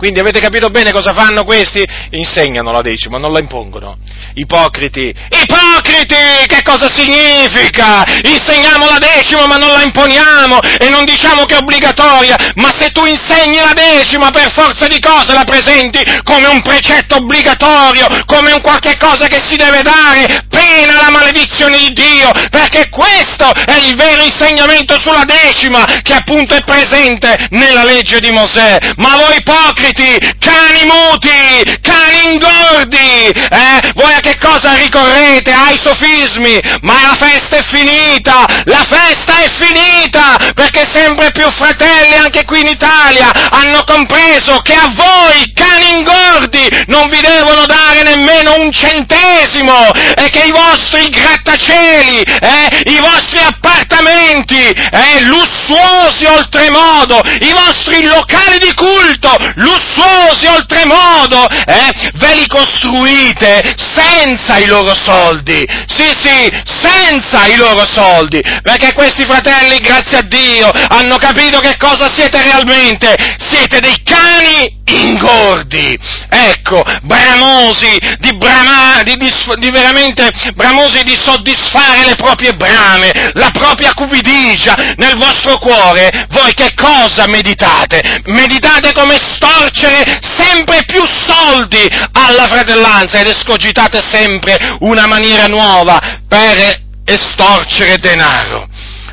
[0.02, 1.80] quindi avete capito bene cosa fanno questi?
[2.10, 3.98] Insegnano la decima, non la impongono.
[4.34, 5.14] Ipocriti.
[5.28, 6.42] Ipocriti!
[6.44, 8.02] Che cosa significa?
[8.24, 12.90] Insegniamo la decima ma non la imponiamo e non diciamo che è obbligatoria, ma se
[12.90, 18.50] tu insegni la decima per forza di cose la presenti come un precetto obbligatorio, come
[18.50, 23.78] un qualche cosa che si deve dare, pena la maledizione di Dio, perché questo è
[23.86, 28.78] il vero insegnamento sulla decima che appunto è presente nella legge di Mosè.
[28.96, 29.91] Ma voi ipocriti!
[29.92, 33.92] Muti, cani muti, cani ingordi, eh?
[33.94, 35.52] Voi a che cosa ricorrete?
[35.52, 42.14] Ai sofismi, ma la festa è finita, la festa è finita, perché sempre più fratelli
[42.14, 48.02] anche qui in Italia hanno compreso che a voi, cani ingordi, non vi devono dare
[48.02, 52.82] nemmeno un centesimo e che i vostri grattacieli, eh?
[52.90, 55.24] i vostri appartamenti, eh?
[55.24, 64.58] lussuosi oltremodo, i vostri locali di culto, lussuosi, lussuosi oltremodo, eh, ve li costruite senza
[64.58, 70.70] i loro soldi, sì sì, senza i loro soldi, perché questi fratelli, grazie a Dio,
[70.88, 75.96] hanno capito che cosa siete realmente, siete dei cani ingordi,
[76.28, 83.50] ecco, bramosi di, brama, di, di, di, veramente bramosi di soddisfare le proprie brame, la
[83.50, 88.22] propria cupidigia nel vostro cuore, voi che cosa meditate?
[88.26, 96.80] Meditate come storcere sempre più soldi alla fratellanza ed escogitate sempre una maniera nuova per
[97.04, 98.68] estorcere denaro.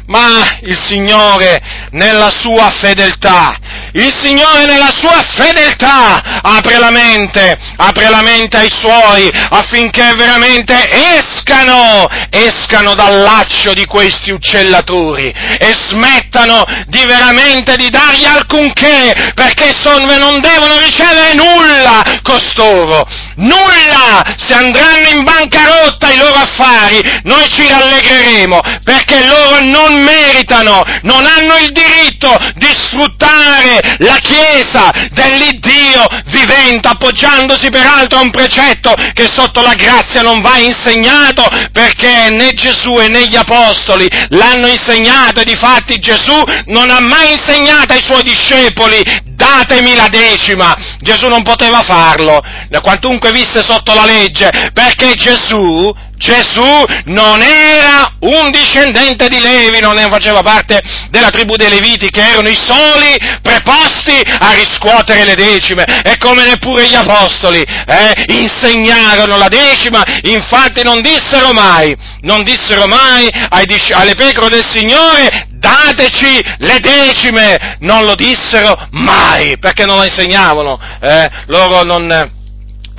[0.08, 3.56] Ma il Signore, nella sua fedeltà,
[3.94, 10.76] il Signore nella sua fedeltà apre la mente, apre la mente ai suoi affinché veramente
[10.90, 19.74] escano, escano dal laccio di questi uccellatori e smettano di veramente di dargli alcunché perché
[19.74, 27.48] son, non devono ricevere nulla costoro, nulla, se andranno in bancarotta i loro affari noi
[27.50, 36.04] ci rallegreremo perché loro non meritano, non hanno il diritto di sfruttare la Chiesa dell'Iddio
[36.26, 42.54] vivente, appoggiandosi peraltro a un precetto che sotto la grazia non va insegnato, perché né
[42.54, 48.04] Gesù e né gli Apostoli l'hanno insegnato e difatti Gesù non ha mai insegnato ai
[48.04, 49.04] suoi discepoli
[49.40, 50.76] datemi la decima.
[51.00, 52.42] Gesù non poteva farlo,
[52.82, 59.96] quantunque visse sotto la legge, perché Gesù Gesù non era un discendente di Levi, non
[60.10, 65.86] faceva parte della tribù dei Leviti, che erano i soli preposti a riscuotere le decime,
[66.04, 72.86] e come neppure gli apostoli eh, insegnarono la decima, infatti non dissero mai, non dissero
[72.86, 79.96] mai ai, alle pecore del Signore, dateci le decime, non lo dissero mai, perché non
[79.96, 82.38] lo insegnavano, eh, loro non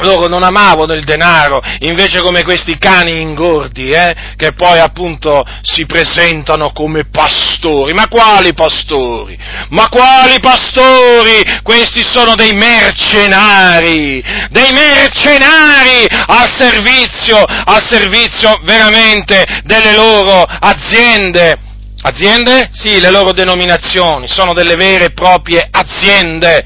[0.01, 5.87] loro non amavano il denaro, invece come questi cani ingordi, eh, che poi appunto si
[5.87, 7.93] presentano come pastori.
[7.93, 9.39] Ma quali pastori?
[9.71, 11.43] Ma quali pastori?
[11.63, 21.69] Questi sono dei mercenari, dei mercenari al servizio, al servizio veramente delle loro aziende.
[22.03, 22.71] Aziende?
[22.73, 26.65] Sì, le loro denominazioni, sono delle vere e proprie aziende,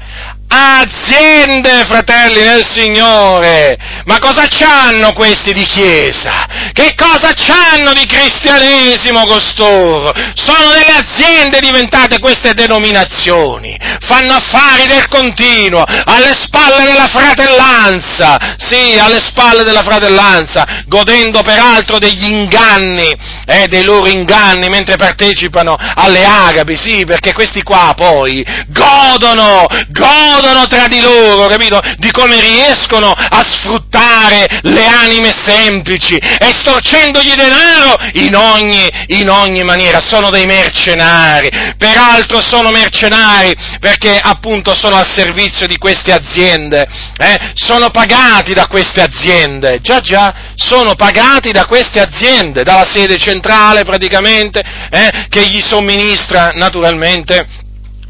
[0.55, 3.77] aziende, fratelli nel Signore.
[4.05, 6.71] Ma cosa c'hanno questi di Chiesa?
[6.71, 10.13] Che cosa c'hanno di cristianesimo costoro?
[10.35, 13.77] Sono delle aziende diventate queste denominazioni.
[14.01, 18.55] Fanno affari del continuo, alle spalle della fratellanza.
[18.57, 23.13] Sì, alle spalle della fratellanza, godendo peraltro degli inganni,
[23.45, 26.75] eh, dei loro inganni mentre partecipano alle agapi.
[26.75, 31.81] Sì, perché questi qua poi godono, godono discutono tra di loro, capito?
[31.97, 39.99] Di come riescono a sfruttare le anime semplici, estorcendogli denaro in ogni, in ogni maniera.
[39.99, 41.49] Sono dei mercenari.
[41.77, 46.87] Peraltro sono mercenari perché appunto sono al servizio di queste aziende.
[47.17, 47.51] Eh?
[47.55, 49.79] Sono pagati da queste aziende.
[49.81, 55.27] Già già, sono pagati da queste aziende, dalla sede centrale praticamente, eh?
[55.29, 57.63] che gli somministra naturalmente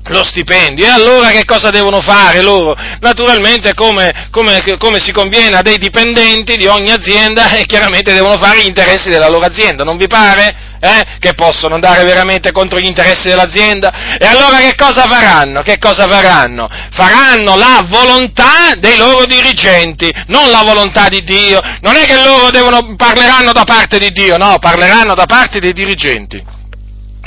[0.08, 0.86] lo stipendio.
[0.86, 2.76] E allora che cosa devono fare loro?
[3.00, 8.38] Naturalmente come, come, come, si conviene a dei dipendenti di ogni azienda e chiaramente devono
[8.38, 10.74] fare gli interessi della loro azienda, non vi pare?
[10.80, 11.18] Eh?
[11.20, 14.18] Che possono andare veramente contro gli interessi dell'azienda?
[14.20, 15.62] E allora che cosa faranno?
[15.62, 16.70] Che cosa faranno?
[16.92, 21.60] Faranno la volontà dei loro dirigenti, non la volontà di Dio.
[21.82, 25.74] Non è che loro devono, parleranno da parte di Dio, no, parleranno da parte dei
[25.74, 26.54] dirigenti.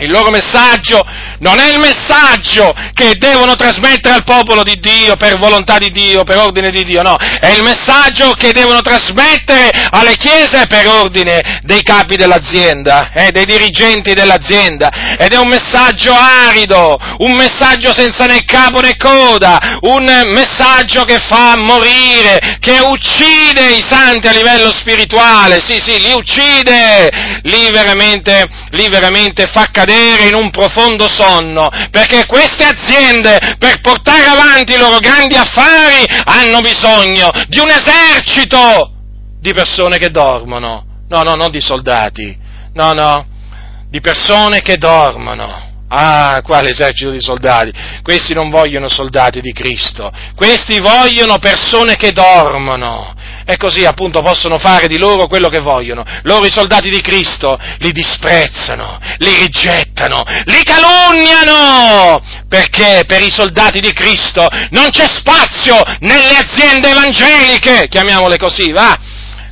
[0.00, 1.04] Il loro messaggio
[1.40, 6.22] non è il messaggio che devono trasmettere al popolo di Dio per volontà di Dio,
[6.22, 11.60] per ordine di Dio, no, è il messaggio che devono trasmettere alle chiese per ordine
[11.62, 18.26] dei capi dell'azienda, eh, dei dirigenti dell'azienda, ed è un messaggio arido, un messaggio senza
[18.26, 24.70] né capo né coda, un messaggio che fa morire, che uccide i santi a livello
[24.70, 31.08] spirituale, sì, sì, li uccide, li veramente, li veramente fa cadere cadere in un profondo
[31.08, 37.70] sonno, perché queste aziende, per portare avanti i loro grandi affari, hanno bisogno di un
[37.70, 38.92] esercito
[39.40, 40.84] di persone che dormono.
[41.08, 42.36] No, no, non di soldati.
[42.74, 43.26] No, no,
[43.88, 45.66] di persone che dormono.
[45.90, 47.72] Ah, quale esercito di soldati?
[48.02, 53.14] Questi non vogliono soldati di Cristo, questi vogliono persone che dormono
[53.50, 56.04] e così appunto possono fare di loro quello che vogliono.
[56.24, 63.80] Loro i soldati di Cristo li disprezzano, li rigettano, li calunniano, perché per i soldati
[63.80, 68.94] di Cristo non c'è spazio nelle aziende evangeliche, chiamiamole così, va?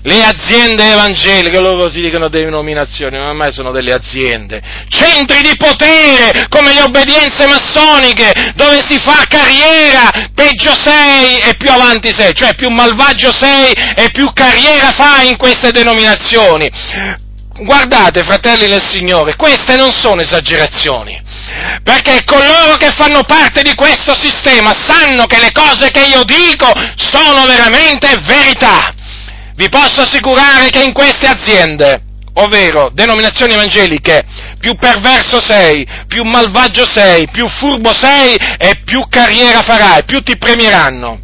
[0.07, 6.47] Le aziende evangeliche, loro si dicono denominazioni, ma ormai sono delle aziende, centri di potere,
[6.49, 12.55] come le obbedienze massoniche, dove si fa carriera, peggio sei e più avanti sei, cioè
[12.55, 16.71] più malvagio sei e più carriera fai in queste denominazioni.
[17.59, 21.21] Guardate, fratelli del Signore, queste non sono esagerazioni,
[21.83, 26.71] perché coloro che fanno parte di questo sistema sanno che le cose che io dico
[26.95, 28.95] sono veramente verità
[29.57, 32.03] vi posso assicurare che in queste aziende,
[32.35, 34.23] ovvero denominazioni evangeliche,
[34.59, 40.37] più perverso sei, più malvagio sei, più furbo sei e più carriera farai, più ti
[40.37, 41.21] premieranno.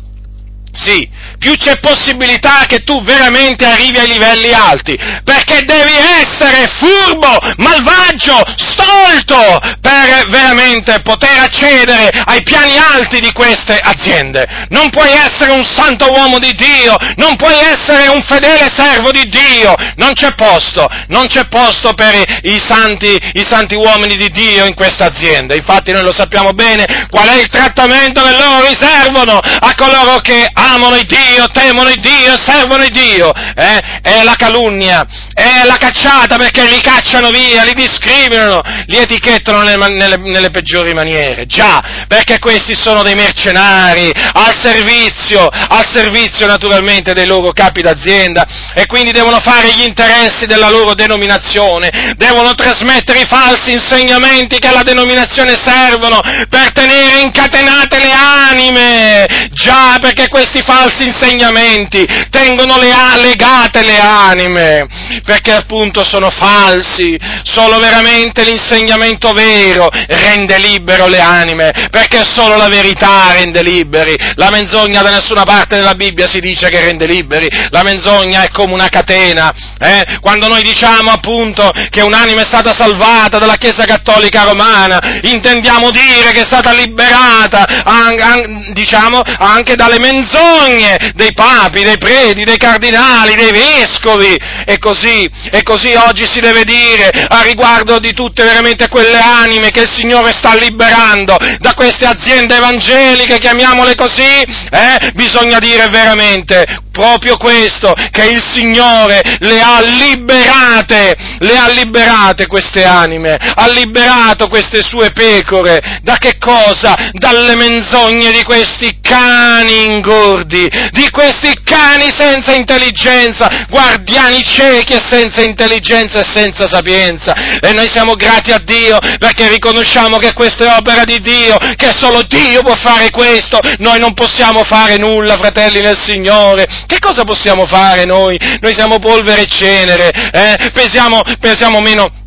[0.73, 1.07] Sì,
[1.43, 8.41] più c'è possibilità che tu veramente arrivi ai livelli alti, perché devi essere furbo, malvagio,
[8.57, 14.47] stolto per veramente poter accedere ai piani alti di queste aziende.
[14.69, 19.29] Non puoi essere un santo uomo di Dio, non puoi essere un fedele servo di
[19.29, 24.65] Dio, non c'è posto, non c'è posto per i santi, i santi uomini di Dio
[24.65, 25.57] in questa azienda.
[25.57, 30.49] Infatti noi lo sappiamo bene qual è il trattamento che loro riservano a coloro che
[30.53, 34.01] amano il Dio, temono il Dio, servono il Dio, eh?
[34.03, 39.89] è la calunnia, è la cacciata perché li cacciano via, li discriminano, li etichettano nelle,
[39.89, 47.13] nelle, nelle peggiori maniere, già, perché questi sono dei mercenari al servizio, al servizio naturalmente
[47.13, 53.21] dei loro capi d'azienda e quindi devono fare gli interessi della loro denominazione, devono trasmettere
[53.21, 60.63] i falsi insegnamenti che alla denominazione servono per tenere incatenate le anime, già perché questi
[60.63, 62.91] falsi falsi insegnamenti tengono le,
[63.23, 64.87] legate le anime,
[65.25, 72.69] perché appunto sono falsi, solo veramente l'insegnamento vero rende libero le anime, perché solo la
[72.69, 77.49] verità rende liberi, la menzogna da nessuna parte della Bibbia si dice che rende liberi,
[77.71, 80.19] la menzogna è come una catena, eh?
[80.21, 86.33] quando noi diciamo appunto che un'anima è stata salvata dalla Chiesa Cattolica Romana, intendiamo dire
[86.33, 92.45] che è stata liberata, an- an- diciamo, anche dalle menzogne, menzogne dei papi, dei preti,
[92.45, 94.37] dei cardinali, dei vescovi.
[94.65, 99.71] E così, e così oggi si deve dire a riguardo di tutte veramente quelle anime
[99.71, 106.65] che il Signore sta liberando da queste aziende evangeliche, chiamiamole così, eh, bisogna dire veramente
[106.93, 114.49] proprio questo, che il Signore le ha liberate, le ha liberate queste anime, ha liberato
[114.49, 116.95] queste sue pecore, da che cosa?
[117.13, 125.43] Dalle menzogne di questi cani ingordi, di questi cani senza intelligenza, guardiani ciechi e senza
[125.43, 127.35] intelligenza e senza sapienza.
[127.61, 131.91] E noi siamo grati a Dio perché riconosciamo che questa è opera di Dio, che
[131.99, 136.67] solo Dio può fare questo, noi non possiamo fare nulla, fratelli del Signore.
[136.87, 138.39] Che cosa possiamo fare noi?
[138.61, 140.71] Noi siamo polvere e cenere, eh?
[140.73, 142.21] pesiamo, pesiamo meno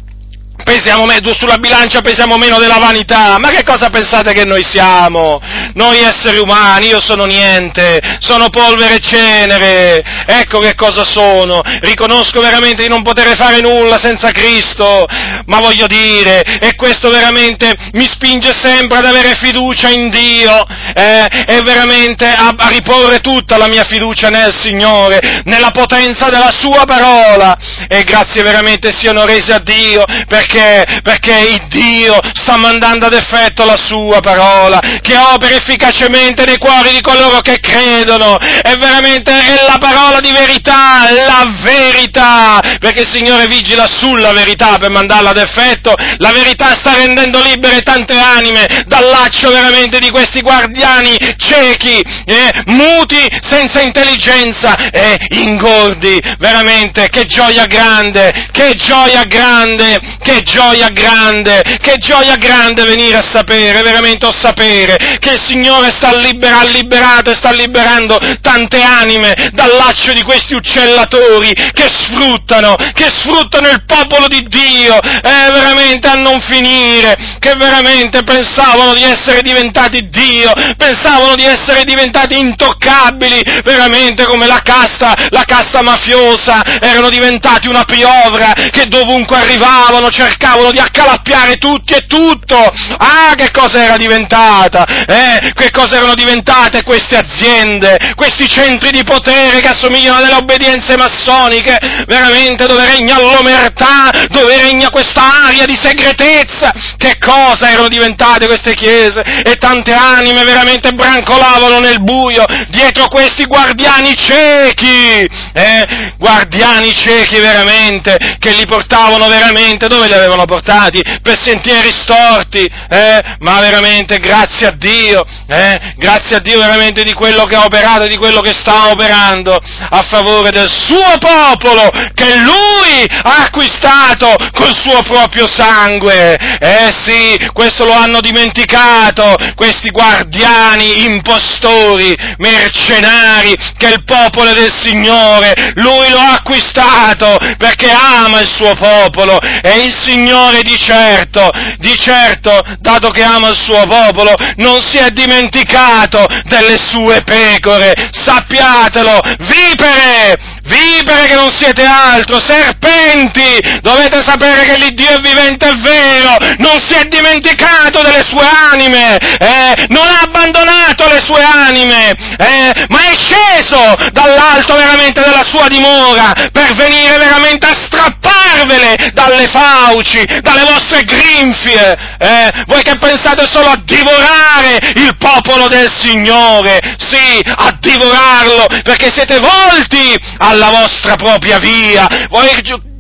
[0.66, 5.40] pesiamo meno, sulla bilancia pesiamo meno della vanità, ma che cosa pensate che noi siamo?
[5.76, 12.42] Noi esseri umani, io sono niente, sono polvere e cenere, ecco che cosa sono, riconosco
[12.42, 15.06] veramente di non poter fare nulla senza Cristo,
[15.46, 21.28] ma voglio dire, e questo veramente mi spinge sempre ad avere fiducia in Dio, eh,
[21.46, 26.86] e veramente a, a riporre tutta la mia fiducia nel Signore, nella potenza della Sua
[26.86, 27.56] parola,
[27.88, 31.02] e grazie veramente siano resi a Dio, perché perché?
[31.02, 37.02] Perché Dio sta mandando ad effetto la sua parola, che opera efficacemente nei cuori di
[37.02, 38.38] coloro che credono.
[38.38, 44.78] È veramente è la parola di verità, la verità, perché il Signore vigila sulla verità
[44.78, 45.94] per mandarla ad effetto.
[46.18, 52.64] La verità sta rendendo libere tante anime dal laccio veramente di questi guardiani ciechi, eh,
[52.68, 56.20] muti, senza intelligenza e ingordi.
[56.38, 63.26] Veramente, che gioia grande, che gioia grande, che gioia grande, che gioia grande venire a
[63.28, 69.34] sapere, veramente a sapere che il Signore sta libera, liberato e sta liberando tante anime
[69.52, 76.08] dal laccio di questi uccellatori che sfruttano, che sfruttano il popolo di Dio, eh, veramente
[76.08, 83.42] a non finire, che veramente pensavano di essere diventati Dio, pensavano di essere diventati intoccabili,
[83.64, 90.35] veramente come la casta, la casta mafiosa, erano diventati una piovra che dovunque arrivavano cercavano
[90.36, 92.58] cercavano di accalappiare tutti e tutto.
[92.98, 94.86] Ah, che cosa era diventata?
[95.06, 95.52] Eh?
[95.54, 100.98] Che cosa erano diventate queste aziende, questi centri di potere che assomigliano a delle obbedienze
[100.98, 101.78] massoniche,
[102.08, 106.72] veramente dove regna l'omertà, dove regna questa aria di segretezza.
[106.98, 109.22] Che cosa erano diventate queste chiese?
[109.22, 116.14] E tante anime veramente brancolavano nel buio dietro questi guardiani ciechi, eh?
[116.18, 122.70] guardiani ciechi veramente, che li portavano veramente dove li avevano avevano portati per sentieri storti,
[122.90, 123.22] eh?
[123.40, 125.94] ma veramente grazie a Dio, eh?
[125.98, 129.56] grazie a Dio veramente di quello che ha operato e di quello che sta operando
[129.56, 136.36] a favore del suo popolo, che Lui ha acquistato col suo proprio sangue.
[136.60, 145.74] Eh sì, questo lo hanno dimenticato, questi guardiani, impostori, mercenari, che il popolo del Signore,
[145.76, 151.96] Lui lo ha acquistato perché ama il suo popolo e il Signore di certo, di
[151.98, 157.94] certo, dato che ama il suo popolo, non si è dimenticato delle sue pecore.
[158.12, 165.76] Sappiatelo, vipere, vipere che non siete altro, serpenti, dovete sapere che l'Iddio è vivente e
[165.82, 172.12] vero, non si è dimenticato delle sue anime, eh, non ha abbandonato le sue anime,
[172.38, 179.48] eh, ma è sceso dall'alto veramente della sua dimora per venire veramente a strapparvele dalle
[179.48, 180.05] fauci,
[180.42, 187.42] dalle vostre grinfie, eh, voi che pensate solo a divorare il popolo del Signore, sì,
[187.44, 192.50] a divorarlo, perché siete volti alla vostra propria via, voi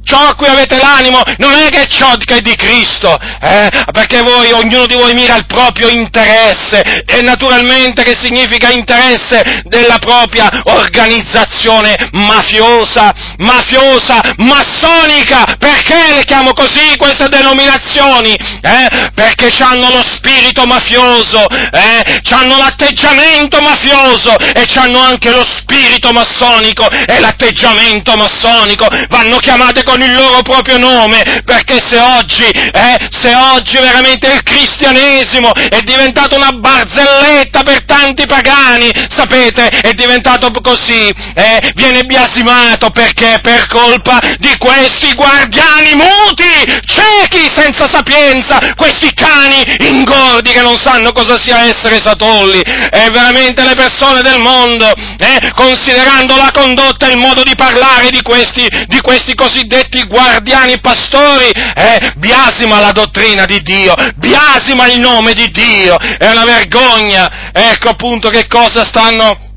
[0.05, 3.69] ciò a cui avete l'animo non è che ciò che è di Cristo, eh?
[3.91, 9.97] perché voi, ognuno di voi mira il proprio interesse, e naturalmente che significa interesse della
[9.97, 18.35] propria organizzazione mafiosa, mafiosa, massonica, perché le chiamo così queste denominazioni?
[18.35, 19.09] Eh?
[19.13, 22.21] Perché hanno lo spirito mafioso, eh?
[22.29, 29.94] hanno l'atteggiamento mafioso e hanno anche lo spirito massonico e l'atteggiamento massonico, vanno chiamate con
[29.95, 35.79] con il loro proprio nome, perché se oggi, eh, se oggi veramente il cristianesimo è
[35.83, 43.67] diventato una barzelletta per tanti pagani, sapete, è diventato così, eh, viene biasimato perché per
[43.67, 51.39] colpa di questi guardiani muti, ciechi senza sapienza, questi cani ingordi che non sanno cosa
[51.39, 57.17] sia essere satolli, e veramente le persone del mondo, eh, considerando la condotta e il
[57.17, 63.45] modo di parlare di questi, di questi cosiddetti cosiddetti guardiani pastori, eh, biasima la dottrina
[63.45, 69.53] di Dio, biasima il nome di Dio, è una vergogna, ecco appunto che cosa stanno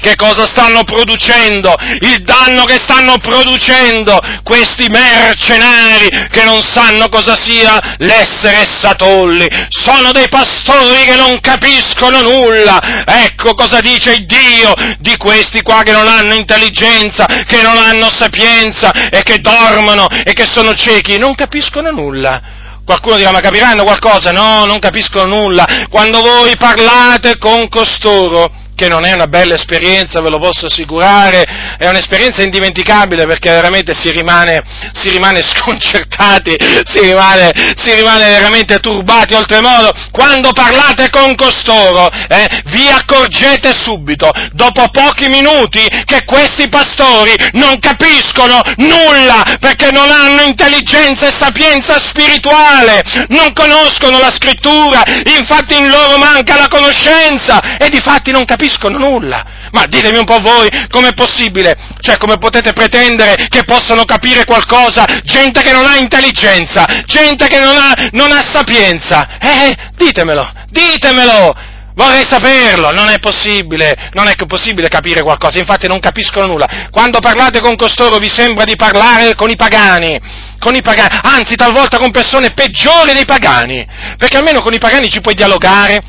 [0.00, 7.36] che cosa stanno producendo, il danno che stanno producendo questi mercenari che non sanno cosa
[7.36, 14.72] sia l'essere satolli, sono dei pastori che non capiscono nulla, ecco cosa dice il Dio
[14.98, 20.32] di questi qua che non hanno intelligenza, che non hanno sapienza e che dormono e
[20.32, 22.64] che sono ciechi, non capiscono nulla.
[22.86, 24.30] Qualcuno dirà, ma capiranno qualcosa?
[24.30, 25.66] No, non capiscono nulla.
[25.90, 31.42] Quando voi parlate con costoro, che non è una bella esperienza, ve lo posso assicurare,
[31.78, 34.62] è un'esperienza indimenticabile perché veramente si rimane,
[34.92, 36.54] si rimane sconcertati,
[36.84, 39.92] si rimane, si rimane, veramente turbati oltremodo.
[40.12, 47.78] Quando parlate con costoro, eh, vi accorgete subito, dopo pochi minuti, che questi pastori non
[47.80, 55.02] capiscono nulla perché non hanno intelligenza e sapienza spirituale, non conoscono la scrittura,
[55.38, 59.44] infatti in loro manca la conoscenza e di fatti non capiscono capiscono nulla.
[59.70, 65.04] Ma ditemi un po' voi com'è possibile, cioè come potete pretendere che possano capire qualcosa
[65.24, 69.38] gente che non ha intelligenza, gente che non ha, non ha sapienza?
[69.38, 71.74] Eh, ditemelo, ditemelo!
[71.96, 76.88] Vorrei saperlo, non è possibile, non è possibile capire qualcosa, infatti non capiscono nulla.
[76.90, 80.20] Quando parlate con costoro vi sembra di parlare con i pagani,
[80.58, 83.86] con i pagani, anzi talvolta con persone peggiori dei pagani,
[84.18, 86.02] perché almeno con i pagani ci puoi dialogare,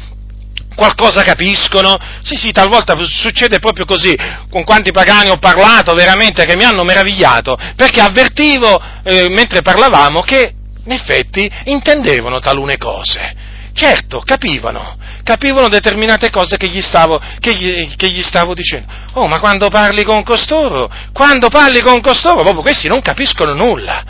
[0.78, 1.98] qualcosa capiscono?
[2.24, 4.16] Sì, sì, talvolta succede proprio così.
[4.50, 10.22] Con quanti pagani ho parlato veramente che mi hanno meravigliato, perché avvertivo, eh, mentre parlavamo,
[10.22, 10.54] che
[10.86, 13.56] in effetti intendevano talune cose.
[13.74, 18.92] Certo, capivano, capivano determinate cose che gli, stavo, che, gli, che gli stavo dicendo.
[19.14, 24.04] Oh, ma quando parli con costoro, quando parli con costoro, proprio questi non capiscono nulla.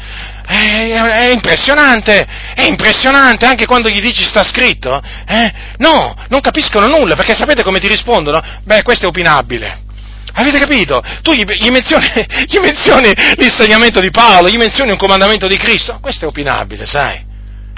[0.47, 2.25] È, è, impressionante,
[2.55, 5.51] è impressionante, anche quando gli dici sta scritto, eh?
[5.77, 8.41] No, non capiscono nulla, perché sapete come ti rispondono?
[8.63, 9.79] Beh, questo è opinabile.
[10.33, 11.03] Avete capito?
[11.21, 12.05] Tu gli, gli, menzioni,
[12.47, 15.97] gli menzioni l'insegnamento di Paolo, gli menzioni un comandamento di Cristo.
[15.99, 17.25] Questo è opinabile, sai?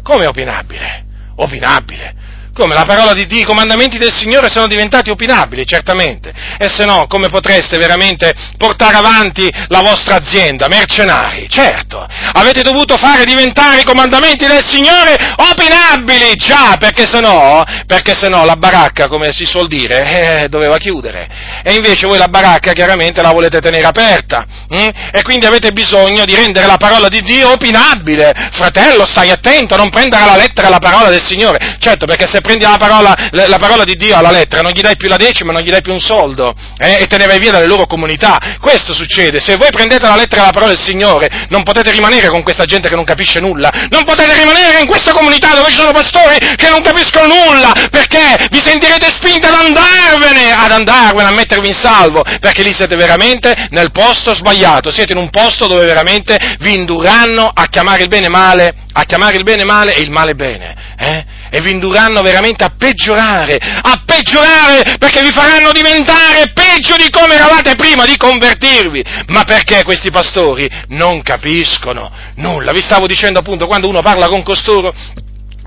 [0.03, 1.05] Come è opinabile?
[1.37, 2.13] Opinabile.
[2.59, 6.33] Come la parola di Dio, i comandamenti del Signore sono diventati opinabili, certamente.
[6.57, 10.67] E se no, come potreste veramente portare avanti la vostra azienda?
[10.67, 12.05] Mercenari, certo.
[12.33, 18.27] Avete dovuto fare diventare i comandamenti del Signore opinabili, già, perché se no, perché se
[18.27, 21.29] no la baracca, come si suol dire, eh, doveva chiudere.
[21.63, 24.45] E invece voi la baracca chiaramente la volete tenere aperta.
[24.67, 24.89] Hm?
[25.13, 28.33] E quindi avete bisogno di rendere la parola di Dio opinabile.
[28.51, 31.77] Fratello, stai attento non prendere alla lettera la parola del Signore.
[31.79, 34.95] Certo, perché se prendi la parola, la parola, di Dio alla lettera, non gli dai
[34.95, 37.51] più la decima, non gli dai più un soldo, eh, e te ne vai via
[37.51, 38.57] dalle loro comunità.
[38.59, 42.41] Questo succede, se voi prendete la lettera la parola del Signore, non potete rimanere con
[42.41, 45.91] questa gente che non capisce nulla, non potete rimanere in questa comunità dove ci sono
[45.91, 51.67] pastori che non capiscono nulla, perché vi sentirete spinti ad andarvene, ad andarvene, a mettervi
[51.67, 56.35] in salvo, perché lì siete veramente nel posto sbagliato, siete in un posto dove veramente
[56.61, 60.33] vi indurranno a chiamare il bene male, a chiamare il bene male e il male
[60.33, 61.25] bene, eh?
[61.49, 67.35] E vi indurranno veramente a peggiorare, a peggiorare perché vi faranno diventare peggio di come
[67.35, 69.03] eravate prima di convertirvi.
[69.27, 72.71] Ma perché questi pastori non capiscono nulla?
[72.71, 74.93] Vi stavo dicendo appunto quando uno parla con costoro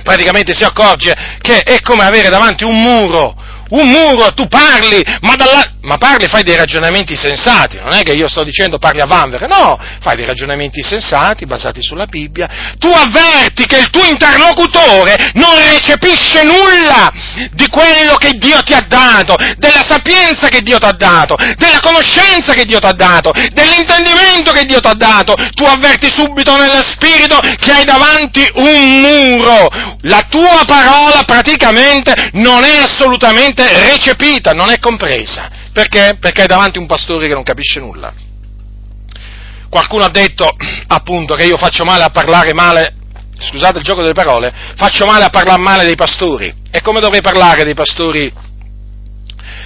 [0.03, 3.35] praticamente si accorge che è come avere davanti un muro,
[3.71, 8.13] un muro, tu parli, ma, dalla, ma parli, fai dei ragionamenti sensati, non è che
[8.13, 12.89] io sto dicendo parli a vanvera, no, fai dei ragionamenti sensati basati sulla Bibbia, tu
[12.89, 17.13] avverti che il tuo interlocutore non recepisce nulla
[17.53, 21.81] di quello che Dio ti ha dato, della sapienza che Dio ti ha dato, della
[21.81, 26.55] conoscenza che Dio ti ha dato, dell'intendimento che Dio ti ha dato, tu avverti subito
[26.55, 29.69] nello spirito che hai davanti un muro,
[30.03, 35.63] la tua parola praticamente non è assolutamente recepita, non è compresa.
[35.73, 36.17] Perché?
[36.21, 38.13] Perché è davanti un pastore che non capisce nulla.
[39.69, 40.51] Qualcuno ha detto
[40.89, 42.95] appunto che io faccio male a parlare male,
[43.39, 46.53] scusate il gioco delle parole, faccio male a parlare male dei pastori.
[46.71, 48.31] E come dovrei parlare dei pastori?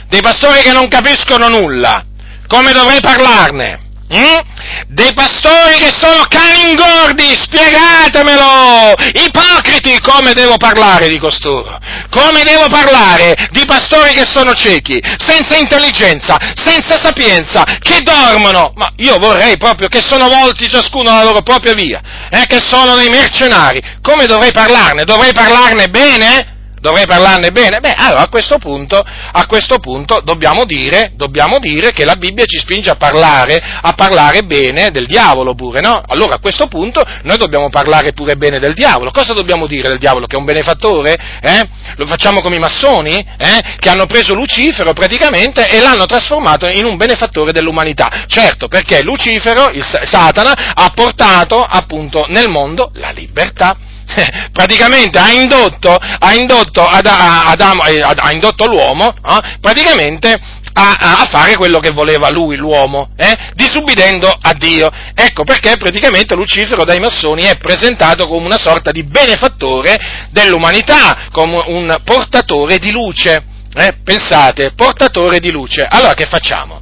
[0.09, 2.05] Dei pastori che non capiscono nulla.
[2.47, 3.86] Come dovrei parlarne?
[4.15, 4.39] Mm?
[4.87, 8.95] Dei pastori che sono cani ingordi, spiegatemelo!
[9.25, 11.77] Ipocriti, come devo parlare di costoro?
[12.11, 18.73] Come devo parlare di pastori che sono ciechi, senza intelligenza, senza sapienza, che dormono?
[18.77, 22.01] Ma io vorrei proprio che sono volti ciascuno alla loro propria via,
[22.31, 23.83] eh, che sono dei mercenari.
[24.03, 25.05] Come dovrei parlarne?
[25.05, 26.56] Dovrei parlarne bene?
[26.87, 27.81] Dovrei parlarne bene?
[27.81, 32.45] Beh, allora a questo punto, a questo punto dobbiamo, dire, dobbiamo, dire, che la Bibbia
[32.45, 36.01] ci spinge a parlare, a parlare bene del diavolo pure, no?
[36.07, 39.11] Allora a questo punto noi dobbiamo parlare pure bene del diavolo.
[39.11, 40.27] Cosa dobbiamo dire del diavolo?
[40.27, 41.17] Che è un benefattore?
[41.41, 41.69] Eh?
[41.97, 43.15] Lo facciamo come i massoni?
[43.37, 43.77] Eh?
[43.79, 48.25] Che hanno preso Lucifero praticamente e l'hanno trasformato in un benefattore dell'umanità.
[48.29, 53.77] Certo, perché Lucifero, il Satana, ha portato appunto nel mondo la libertà.
[54.53, 60.39] praticamente ha indotto, ha indotto, ad, Adamo, eh, ha indotto l'uomo eh, praticamente
[60.79, 64.91] a, a, fare quello che voleva lui, l'uomo, eh, disubbidendo a Dio.
[65.15, 69.97] Ecco perché praticamente Lucifero dai massoni è presentato come una sorta di benefattore
[70.31, 73.45] dell'umanità, come un portatore di luce.
[73.75, 75.87] Eh, pensate, portatore di luce.
[75.89, 76.81] Allora che facciamo?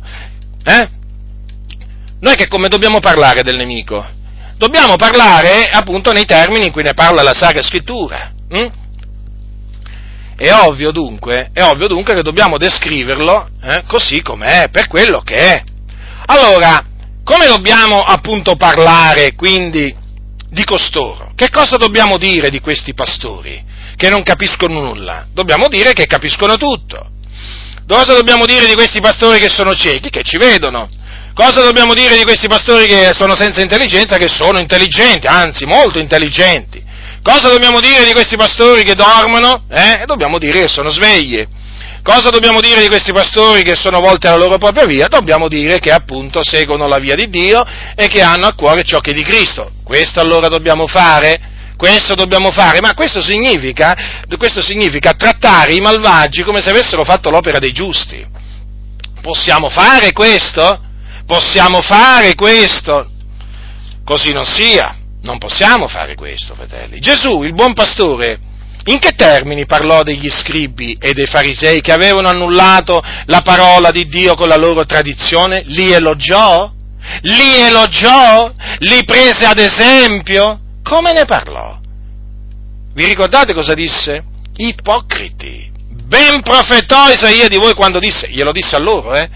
[0.65, 0.89] Eh?
[2.21, 4.23] Noi che come dobbiamo parlare del nemico?
[4.65, 8.33] Dobbiamo parlare appunto nei termini in cui ne parla la Sacra Scrittura.
[8.49, 8.67] Hm?
[10.37, 15.37] È ovvio dunque, è ovvio dunque che dobbiamo descriverlo eh, così com'è, per quello che
[15.37, 15.63] è.
[16.27, 16.83] Allora,
[17.23, 19.95] come dobbiamo appunto parlare quindi
[20.49, 21.33] di costoro?
[21.35, 23.63] Che cosa dobbiamo dire di questi pastori
[23.97, 25.27] che non capiscono nulla?
[25.33, 27.11] Dobbiamo dire che capiscono tutto.
[27.87, 30.09] Cosa dobbiamo dire di questi pastori che sono ciechi?
[30.09, 30.89] Che ci vedono.
[31.35, 34.17] Cosa dobbiamo dire di questi pastori che sono senza intelligenza?
[34.17, 36.81] Che sono intelligenti, anzi molto intelligenti.
[37.25, 39.65] Cosa dobbiamo dire di questi pastori che dormono?
[39.69, 40.05] Eh?
[40.07, 41.45] Dobbiamo dire che sono svegli.
[42.05, 45.09] Cosa dobbiamo dire di questi pastori che sono volti alla loro propria via?
[45.09, 47.65] Dobbiamo dire che appunto seguono la via di Dio
[47.97, 49.73] e che hanno a cuore ciò che è di Cristo.
[49.83, 51.51] Questo allora dobbiamo fare?
[51.77, 57.31] Questo dobbiamo fare, ma questo significa, questo significa trattare i malvagi come se avessero fatto
[57.31, 58.25] l'opera dei giusti.
[59.21, 60.84] Possiamo fare questo?
[61.27, 63.09] Possiamo fare questo?
[64.05, 64.97] Così non sia.
[65.23, 67.01] Non possiamo fare questo, fratelli.
[67.01, 68.39] Gesù, il buon pastore,
[68.87, 74.07] in che termini parlò degli scribi e dei farisei che avevano annullato la parola di
[74.07, 75.63] Dio con la loro tradizione?
[75.65, 76.71] Li elogiò?
[77.23, 78.53] Li elogiò?
[78.81, 80.61] Li prese ad esempio?
[80.83, 81.79] Come ne parlò?
[82.93, 84.23] Vi ricordate cosa disse?
[84.57, 85.73] Ipocriti.
[86.15, 89.29] Ben profetò Isaia di voi quando disse, glielo disse a loro, eh?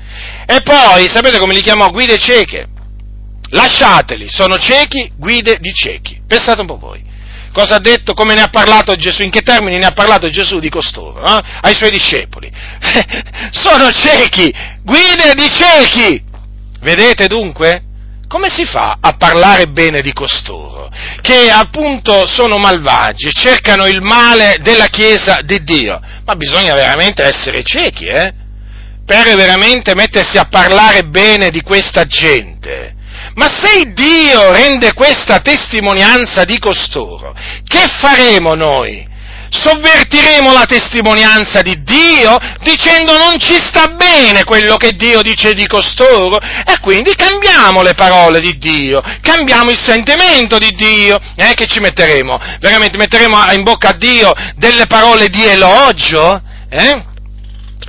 [0.46, 1.90] E poi, sapete come li chiamò?
[1.90, 2.68] Guide cieche.
[3.50, 6.20] Lasciateli, sono ciechi, guide di ciechi.
[6.24, 7.02] Pensate un po' voi.
[7.52, 10.60] Cosa ha detto, come ne ha parlato Gesù, in che termini ne ha parlato Gesù
[10.60, 11.42] di costoro, eh?
[11.62, 12.48] ai suoi discepoli.
[13.50, 14.54] sono ciechi,
[14.84, 16.22] guide di ciechi.
[16.80, 17.87] Vedete dunque?
[18.28, 20.90] Come si fa a parlare bene di costoro?
[21.22, 25.98] Che appunto sono malvagi, cercano il male della Chiesa di Dio.
[26.26, 28.34] Ma bisogna veramente essere ciechi, eh?
[29.06, 32.94] Per veramente mettersi a parlare bene di questa gente.
[33.34, 39.08] Ma se Dio rende questa testimonianza di costoro, che faremo noi?
[39.50, 45.66] Sovvertiremo la testimonianza di Dio dicendo non ci sta bene quello che Dio dice di
[45.66, 51.66] costoro e quindi cambiamo le parole di Dio, cambiamo il sentimento di Dio, eh, che
[51.66, 52.38] ci metteremo?
[52.60, 56.42] Veramente metteremo in bocca a Dio delle parole di elogio?
[56.68, 57.04] Eh?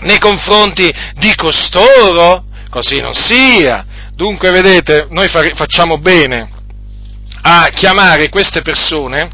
[0.01, 2.45] Nei confronti di costoro?
[2.69, 3.85] Così non sia.
[4.13, 6.49] Dunque, vedete, noi facciamo bene
[7.41, 9.29] a chiamare queste persone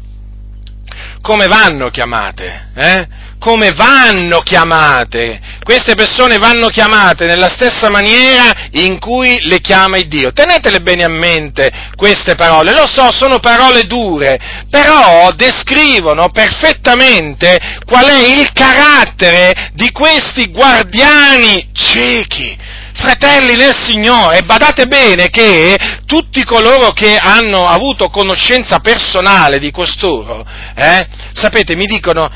[1.26, 3.06] come vanno chiamate, eh?
[3.40, 5.40] Come vanno chiamate?
[5.64, 10.32] Queste persone vanno chiamate nella stessa maniera in cui le chiama il Dio.
[10.32, 12.72] Tenetele bene a mente queste parole.
[12.72, 14.38] Lo so, sono parole dure,
[14.70, 22.56] però descrivono perfettamente qual è il carattere di questi guardiani ciechi
[22.96, 25.76] fratelli nel Signore, badate bene che
[26.06, 30.44] tutti coloro che hanno avuto conoscenza personale di costoro,
[30.74, 32.28] eh, sapete, mi dicono,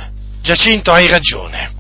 [0.43, 1.80] Giacinto hai ragione?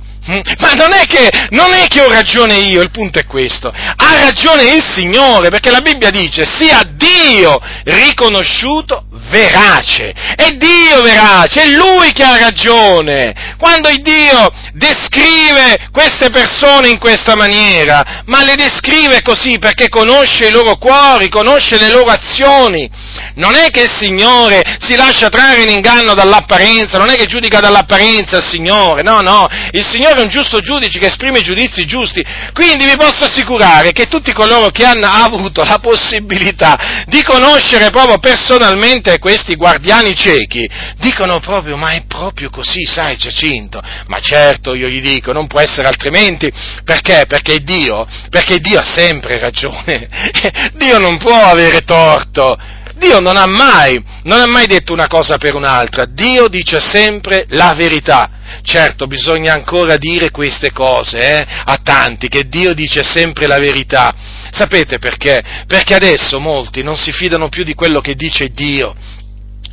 [0.58, 3.68] Ma non è, che, non è che ho ragione io, il punto è questo.
[3.68, 10.12] Ha ragione il Signore, perché la Bibbia dice sia Dio riconosciuto verace.
[10.36, 13.54] È Dio verace, è Lui che ha ragione.
[13.58, 20.48] Quando il Dio descrive queste persone in questa maniera, ma le descrive così perché conosce
[20.48, 22.90] i loro cuori, conosce le loro azioni.
[23.34, 27.60] Non è che il Signore si lascia trarre in inganno dall'apparenza, non è che giudica
[27.60, 29.46] dall'apparenza il Signore, no, no.
[29.70, 34.32] Il Signore un giusto giudice che esprime giudizi giusti, quindi vi posso assicurare che tutti
[34.32, 40.68] coloro che hanno avuto la possibilità di conoscere proprio personalmente questi guardiani ciechi,
[40.98, 43.82] dicono proprio, ma è proprio così, sai Giacinto?
[44.06, 46.50] Ma certo, io gli dico, non può essere altrimenti,
[46.84, 47.24] perché?
[47.26, 50.08] Perché Dio, perché Dio ha sempre ragione,
[50.74, 52.58] Dio non può avere torto,
[53.00, 57.46] Dio non ha mai, non ha mai detto una cosa per un'altra, Dio dice sempre
[57.48, 58.28] la verità.
[58.62, 64.14] Certo, bisogna ancora dire queste cose eh, a tanti, che Dio dice sempre la verità.
[64.50, 65.42] Sapete perché?
[65.66, 68.94] Perché adesso molti non si fidano più di quello che dice Dio,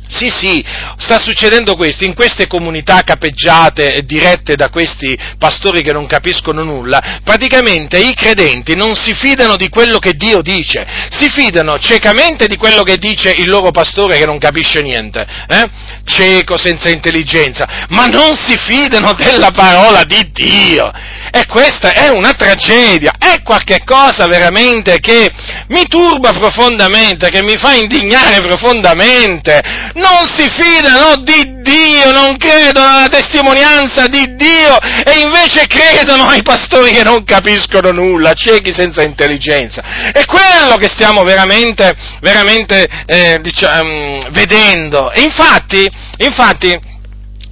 [0.08, 0.64] sì, sì,
[0.96, 6.64] sta succedendo questo, in queste comunità capeggiate e dirette da questi pastori che non capiscono
[6.64, 12.46] nulla, praticamente i credenti non si fidano di quello che Dio dice, si fidano ciecamente
[12.46, 15.70] di quello che dice il loro pastore che non capisce niente, eh?
[16.04, 20.90] cieco, senza intelligenza, ma non si fidano della parola di Dio.
[21.30, 25.30] E questa è una tragedia, è qualcosa veramente che
[25.68, 29.60] mi turba profondamente, che mi fa indignare profondamente.
[29.98, 36.42] Non si fidano di Dio, non credono alla testimonianza di Dio e invece credono ai
[36.42, 39.82] pastori che non capiscono nulla, ciechi senza intelligenza.
[40.12, 45.10] È quello che stiamo veramente, veramente eh, diciamo, vedendo.
[45.10, 46.78] E infatti, infatti,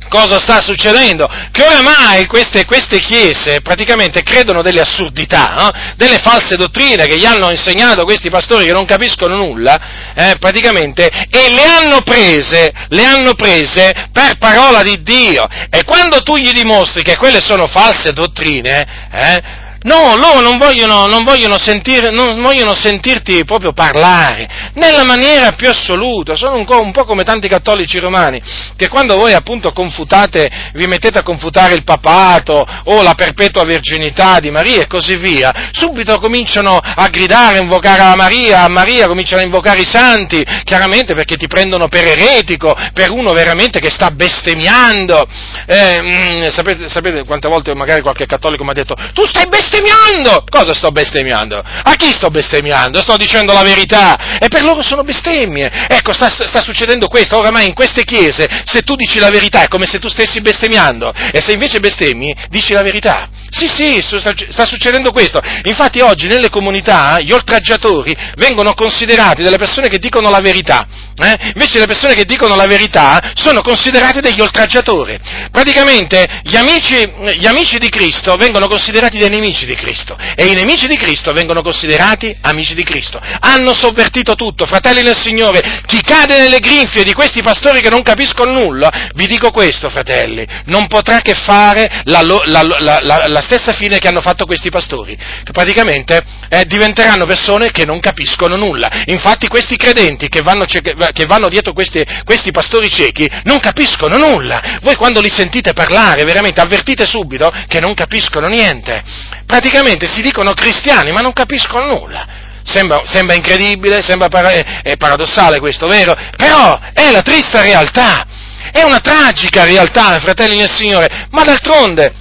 [0.09, 1.29] cosa sta succedendo?
[1.51, 5.71] Che oramai queste, queste chiese praticamente credono delle assurdità, no?
[5.97, 11.07] delle false dottrine che gli hanno insegnato questi pastori che non capiscono nulla, eh, praticamente,
[11.07, 15.47] e le hanno prese, le hanno prese per parola di Dio.
[15.71, 21.07] E quando tu gli dimostri che quelle sono false dottrine, eh, No, loro non vogliono,
[21.07, 26.35] non, vogliono sentir, non vogliono, sentirti proprio parlare, nella maniera più assoluta.
[26.35, 28.43] Sono un, un, po' come tanti cattolici romani,
[28.75, 34.41] che quando voi appunto confutate, vi mettete a confutare il papato o la perpetua virginità
[34.41, 39.07] di Maria e così via, subito cominciano a gridare, a invocare a Maria, a Maria
[39.07, 43.91] cominciano a invocare i santi, chiaramente perché ti prendono per eretico, per uno veramente che
[43.91, 45.29] sta bestemmiando.
[45.65, 49.47] Eh, mh, mm, sapete, sapete quante volte magari qualche cattolico mi ha detto, tu stai
[49.47, 49.75] bestemmiando?
[49.81, 50.45] Bestemmiando!
[50.49, 51.59] Cosa sto bestemmiando?
[51.59, 53.01] A chi sto bestemmiando?
[53.01, 55.71] Sto dicendo la verità e per loro sono bestemmie.
[55.89, 59.69] Ecco, sta, sta succedendo questo, oramai in queste chiese, se tu dici la verità è
[59.69, 63.29] come se tu stessi bestemmiando e se invece bestemmi, dici la verità.
[63.51, 65.41] Sì, sì, sta succedendo questo.
[65.65, 70.87] Infatti oggi nelle comunità gli oltraggiatori vengono considerati delle persone che dicono la verità.
[71.17, 71.53] Eh?
[71.55, 75.19] Invece le persone che dicono la verità sono considerate degli oltraggiatori.
[75.51, 80.55] Praticamente gli amici, gli amici di Cristo vengono considerati dei nemici di Cristo e i
[80.55, 83.21] nemici di Cristo vengono considerati amici di Cristo.
[83.41, 85.83] Hanno sovvertito tutto, fratelli del Signore.
[85.87, 90.47] Chi cade nelle grinfie di questi pastori che non capiscono nulla, vi dico questo, fratelli,
[90.67, 95.17] non potrà che fare la, la, la, la stessa fine che hanno fatto questi pastori,
[95.17, 99.05] che praticamente eh, diventeranno persone che non capiscono nulla.
[99.07, 104.79] Infatti questi credenti che vanno, che vanno dietro questi, questi pastori ciechi non capiscono nulla.
[104.83, 109.03] Voi quando li sentite parlare, veramente avvertite subito che non capiscono niente.
[109.47, 112.45] Praticamente si dicono cristiani ma non capiscono nulla.
[112.63, 116.17] Sembra, sembra incredibile, sembra para- è paradossale questo, vero?
[116.37, 118.27] Però è la triste realtà.
[118.73, 122.13] è una tragica realtà, fratelli nel Signore, ma d'altronde,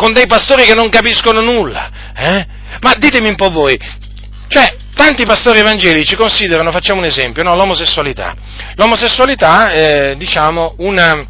[0.00, 2.46] con dei pastori che non capiscono nulla, eh?
[2.80, 3.78] Ma ditemi un po' voi,
[4.48, 8.34] cioè, tanti pastori evangelici considerano, facciamo un esempio, no, l'omosessualità.
[8.76, 11.22] L'omosessualità è, diciamo, una,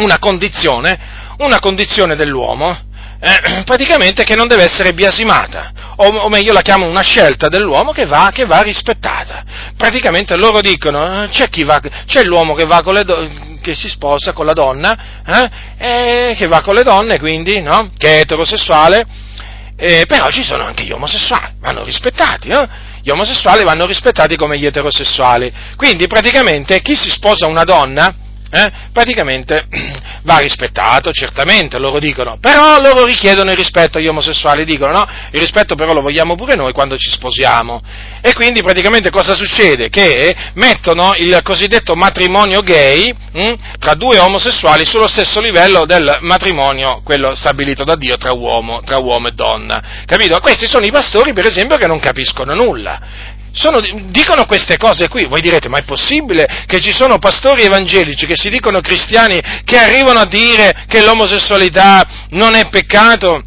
[0.00, 0.98] una condizione,
[1.38, 2.76] una condizione dell'uomo,
[3.20, 7.92] eh, praticamente che non deve essere biasimata, o, o, meglio la chiamo una scelta dell'uomo
[7.92, 9.44] che va, che va rispettata.
[9.76, 13.28] Praticamente loro dicono, eh, c'è, va, c'è l'uomo che, va con le do,
[13.66, 14.96] che si sposa con la donna,
[15.76, 17.90] eh, che va con le donne, quindi, no?
[17.98, 19.04] che è eterosessuale,
[19.76, 22.64] eh, però ci sono anche gli omosessuali, vanno rispettati, no?
[23.02, 25.52] Gli omosessuali vanno rispettati come gli eterosessuali.
[25.74, 28.14] Quindi praticamente chi si sposa una donna,
[28.50, 29.66] eh, praticamente
[30.22, 35.40] va rispettato, certamente, loro dicono, però loro richiedono il rispetto agli omosessuali, dicono no, il
[35.40, 37.82] rispetto però lo vogliamo pure noi quando ci sposiamo.
[38.20, 39.88] E quindi praticamente cosa succede?
[39.88, 46.18] Che mettono il cosiddetto matrimonio gay mh, hm, tra due omosessuali sullo stesso livello del
[46.20, 49.82] matrimonio, quello stabilito da Dio tra uomo, tra uomo e donna.
[50.04, 50.38] Capito?
[50.40, 53.80] Questi sono i pastori, per esempio, che non capiscono nulla sono,
[54.10, 55.24] dicono queste cose qui.
[55.24, 59.78] Voi direte, ma è possibile che ci sono pastori evangelici che si dicono cristiani che
[59.78, 63.42] arrivano a dire che l'omosessualità non è peccato,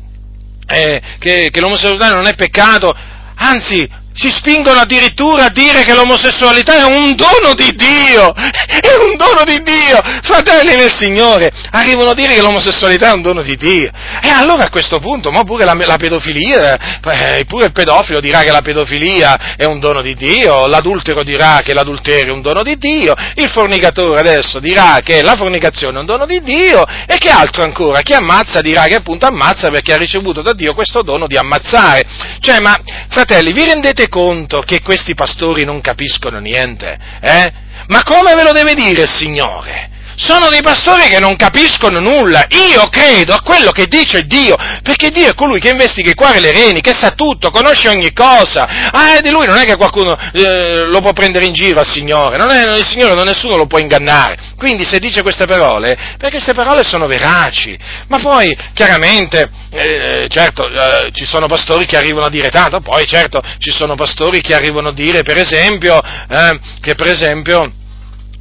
[0.67, 2.93] eh, che, che l'omosessualità non è peccato,
[3.35, 3.87] anzi
[4.19, 9.43] si spingono addirittura a dire che l'omosessualità è un dono di Dio, è un dono
[9.45, 13.89] di Dio, fratelli nel Signore, arrivano a dire che l'omosessualità è un dono di Dio.
[14.21, 18.41] E allora a questo punto, ma pure la, la pedofilia, eh, pure il pedofilo dirà
[18.41, 22.61] che la pedofilia è un dono di Dio, l'adultero dirà che l'adulterio è un dono
[22.61, 27.17] di Dio, il fornicatore adesso dirà che la fornicazione è un dono di Dio, e
[27.17, 28.01] che altro ancora?
[28.01, 32.03] Chi ammazza dirà che appunto ammazza perché ha ricevuto da Dio questo dono di ammazzare.
[32.41, 36.97] Cioè, ma fratelli, vi rendete conto che questi pastori non capiscono niente?
[37.21, 37.51] Eh?
[37.87, 39.89] Ma come ve lo deve dire il Signore?
[40.19, 42.45] Sono dei pastori che non capiscono nulla.
[42.49, 46.37] Io credo a quello che dice Dio, perché Dio è colui che investiga i cuori
[46.37, 48.89] e le reni, che sa tutto, conosce ogni cosa.
[48.91, 52.37] Ah, di lui non è che qualcuno eh, lo può prendere in giro al Signore,
[52.37, 54.37] non è, il Signore non nessuno lo può ingannare.
[54.57, 57.77] Quindi se dice queste parole, perché queste parole sono veraci.
[58.07, 63.07] Ma poi, chiaramente, eh, certo, eh, ci sono pastori che arrivano a dire tanto, poi
[63.07, 67.71] certo ci sono pastori che arrivano a dire, per esempio, eh, che per esempio,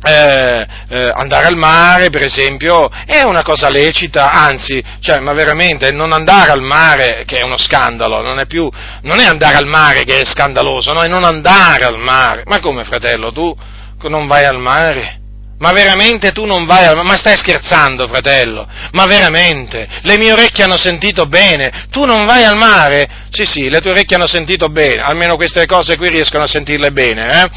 [0.02, 5.90] eh, eh, andare al mare, per esempio, è una cosa lecita, anzi, cioè, ma veramente
[5.90, 8.70] non andare al mare che è uno scandalo, non è più,
[9.02, 12.42] non è andare al mare che è scandaloso, no, è non andare al mare.
[12.46, 13.56] Ma come fratello, tu
[14.02, 15.20] non vai al mare?
[15.58, 17.04] Ma veramente tu non vai al?
[17.04, 18.66] Ma stai scherzando, fratello?
[18.92, 19.88] Ma veramente?
[20.02, 21.86] Le mie orecchie hanno sentito bene.
[21.90, 23.08] Tu non vai al mare?
[23.30, 25.02] Sì, sì, le tue orecchie hanno sentito bene.
[25.02, 27.50] Almeno queste cose qui riescono a sentirle bene, eh?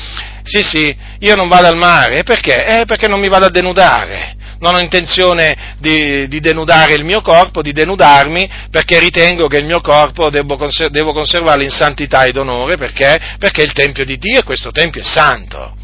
[0.44, 2.24] Sì, sì, io non vado al mare.
[2.24, 2.80] Perché?
[2.80, 4.36] Eh, perché non mi vado a denudare.
[4.60, 9.66] Non ho intenzione di, di, denudare il mio corpo, di denudarmi, perché ritengo che il
[9.66, 13.20] mio corpo devo, conservarlo in santità ed onore, perché?
[13.38, 15.76] Perché il Tempio di Dio e questo Tempio è santo.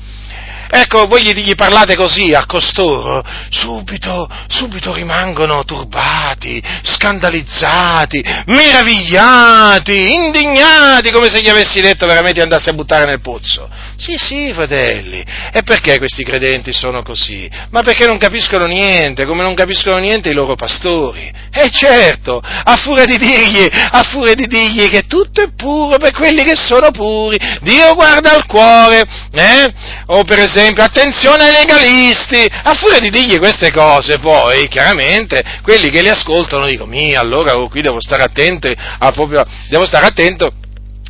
[0.69, 11.11] Ecco, voi gli, gli, parlate così a costoro, subito, subito rimangono turbati, scandalizzati, meravigliati, indignati,
[11.11, 13.69] come se gli avessi detto veramente andasse a buttare nel pozzo.
[13.97, 15.23] Sì, sì, fratelli.
[15.51, 17.49] E perché questi credenti sono così?
[17.71, 21.31] Ma perché non capiscono niente, come non capiscono niente i loro pastori.
[21.51, 26.11] E certo, a furia di dirgli, a furia di dirgli che tutto è puro per
[26.11, 29.73] quelli che sono puri, Dio guarda al cuore, eh?
[30.07, 35.89] O per esempio, attenzione ai legalisti, a furia di dirgli queste cose, poi, chiaramente, quelli
[35.89, 38.71] che li ascoltano dicono, mi, allora oh, qui devo stare attento,
[39.13, 40.49] proprio, devo stare attento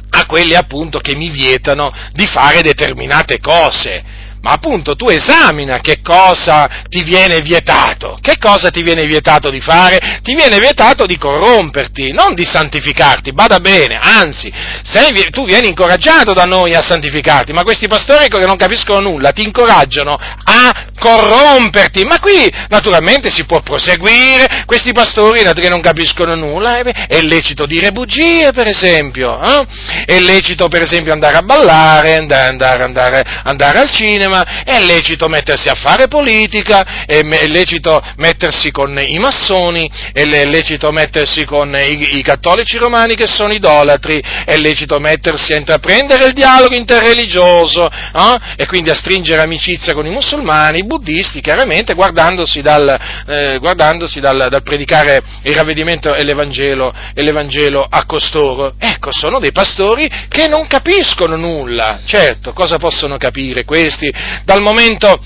[0.10, 6.00] a quelli appunto che mi vietano di fare determinate cose ma appunto tu esamina che
[6.02, 8.18] cosa ti viene vietato.
[8.22, 10.20] Che cosa ti viene vietato di fare?
[10.24, 14.52] Ti viene vietato di corromperti, non di santificarti, bada bene, anzi,
[14.84, 19.32] sei, tu vieni incoraggiato da noi a santificarti, ma questi pastori che non capiscono nulla
[19.32, 26.36] ti incoraggiano a corromperti, ma qui naturalmente si può proseguire, questi pastori che non capiscono
[26.36, 29.66] nulla, eh, è lecito dire bugie per esempio, eh?
[30.06, 34.80] è lecito per esempio andare a ballare, andare, andare, andare, andare al cinema, cinema, è
[34.84, 41.76] lecito mettersi a fare politica, è, lecito mettersi con i massoni, è lecito mettersi con
[41.76, 47.88] i, i cattolici romani che sono idolatri, è lecito mettersi a intraprendere il dialogo interreligioso
[47.88, 48.38] eh?
[48.56, 52.88] e quindi a stringere amicizia con i musulmani, i buddisti, chiaramente guardandosi dal,
[53.28, 58.74] eh, guardandosi dal, dal predicare il ravvedimento e l'Evangelo, e l'Evangelo a costoro.
[58.78, 62.02] Ecco, sono dei pastori che non capiscono nulla.
[62.06, 64.12] Certo, cosa possono capire questi?
[64.44, 65.20] Dal momento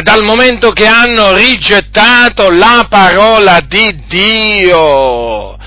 [0.00, 5.58] dal momento che hanno rigettato la parola di Dio.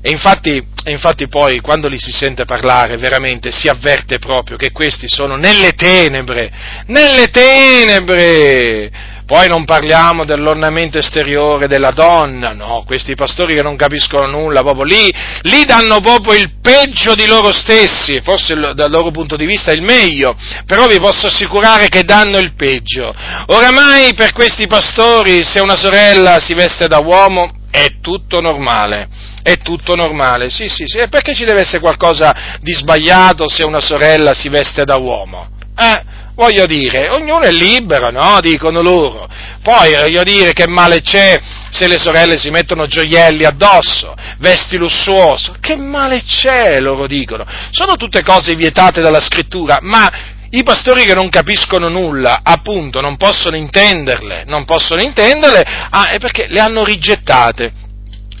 [0.00, 5.08] E infatti, infatti poi quando li si sente parlare veramente si avverte proprio che questi
[5.08, 6.52] sono nelle tenebre,
[6.86, 8.90] nelle tenebre,
[9.28, 14.84] poi non parliamo dell'ornamento esteriore della donna, no, questi pastori che non capiscono nulla, proprio
[14.84, 15.12] lì,
[15.42, 19.82] lì danno proprio il peggio di loro stessi, forse dal loro punto di vista il
[19.82, 23.14] meglio, però vi posso assicurare che danno il peggio.
[23.48, 29.08] Oramai per questi pastori se una sorella si veste da uomo è tutto normale,
[29.42, 33.62] è tutto normale, sì sì sì, e perché ci deve essere qualcosa di sbagliato se
[33.62, 35.50] una sorella si veste da uomo?
[35.76, 36.16] Eh?
[36.38, 38.38] Voglio dire, ognuno è libero, no?
[38.40, 39.28] Dicono loro.
[39.60, 41.36] Poi voglio dire che male c'è
[41.68, 45.56] se le sorelle si mettono gioielli addosso, vesti lussuoso.
[45.60, 47.44] Che male c'è, loro dicono.
[47.72, 50.08] Sono tutte cose vietate dalla scrittura, ma
[50.50, 56.46] i pastori che non capiscono nulla, appunto, non possono intenderle, non possono intenderle, ah, perché
[56.46, 57.72] le hanno rigettate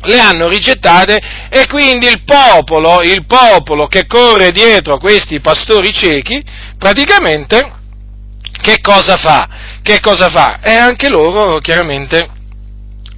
[0.00, 1.20] le hanno rigettate
[1.50, 6.40] e quindi il popolo, il popolo che corre dietro a questi pastori ciechi,
[6.78, 7.77] praticamente
[8.60, 9.48] che cosa fa?
[9.82, 10.60] Che cosa fa?
[10.60, 12.28] E anche loro, chiaramente,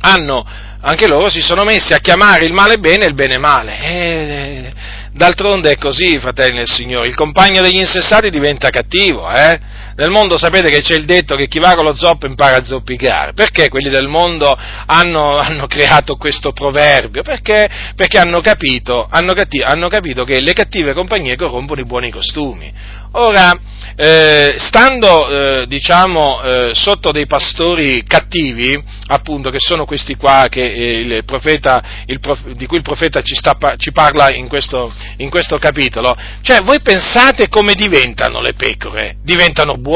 [0.01, 0.45] hanno,
[0.81, 3.79] anche loro si sono messi a chiamare il male bene e il bene male.
[3.81, 4.73] E,
[5.13, 9.59] d'altronde è così, fratelli del Signore, il compagno degli insensati diventa cattivo, eh?
[10.01, 12.65] Nel mondo sapete che c'è il detto che chi va con lo zoppo impara a
[12.65, 13.35] zoppicare.
[13.35, 17.21] Perché quelli del mondo hanno, hanno creato questo proverbio?
[17.23, 22.73] Perché, perché hanno, capito, hanno, hanno capito che le cattive compagnie corrompono i buoni costumi.
[23.13, 23.53] Ora,
[23.97, 30.63] eh, stando eh, diciamo, eh, sotto dei pastori cattivi, appunto, che sono questi qua che,
[30.63, 34.93] eh, il profeta, il prof, di cui il profeta ci, sta, ci parla in questo,
[35.17, 39.17] in questo, capitolo, cioè voi pensate come diventano le pecore?
[39.23, 39.90] Diventano buone?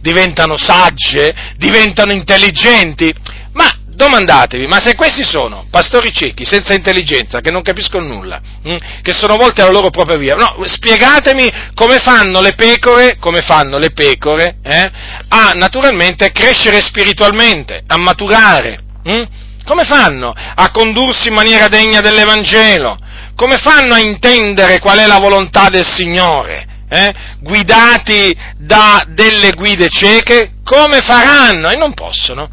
[0.00, 1.34] Diventano sagge?
[1.56, 3.14] Diventano intelligenti?
[3.52, 8.76] Ma domandatevi, ma se questi sono pastori ciechi, senza intelligenza, che non capiscono nulla, hm,
[9.02, 13.76] che sono volti alla loro propria via, no, spiegatemi come fanno le pecore, come fanno
[13.76, 14.90] le pecore, eh,
[15.28, 19.22] a naturalmente crescere spiritualmente, a maturare, hm?
[19.64, 22.96] come fanno a condursi in maniera degna dell'Evangelo,
[23.34, 27.14] come fanno a intendere qual è la volontà del Signore, eh?
[27.40, 31.68] guidati da delle guide cieche, come faranno?
[31.70, 32.48] E non possono.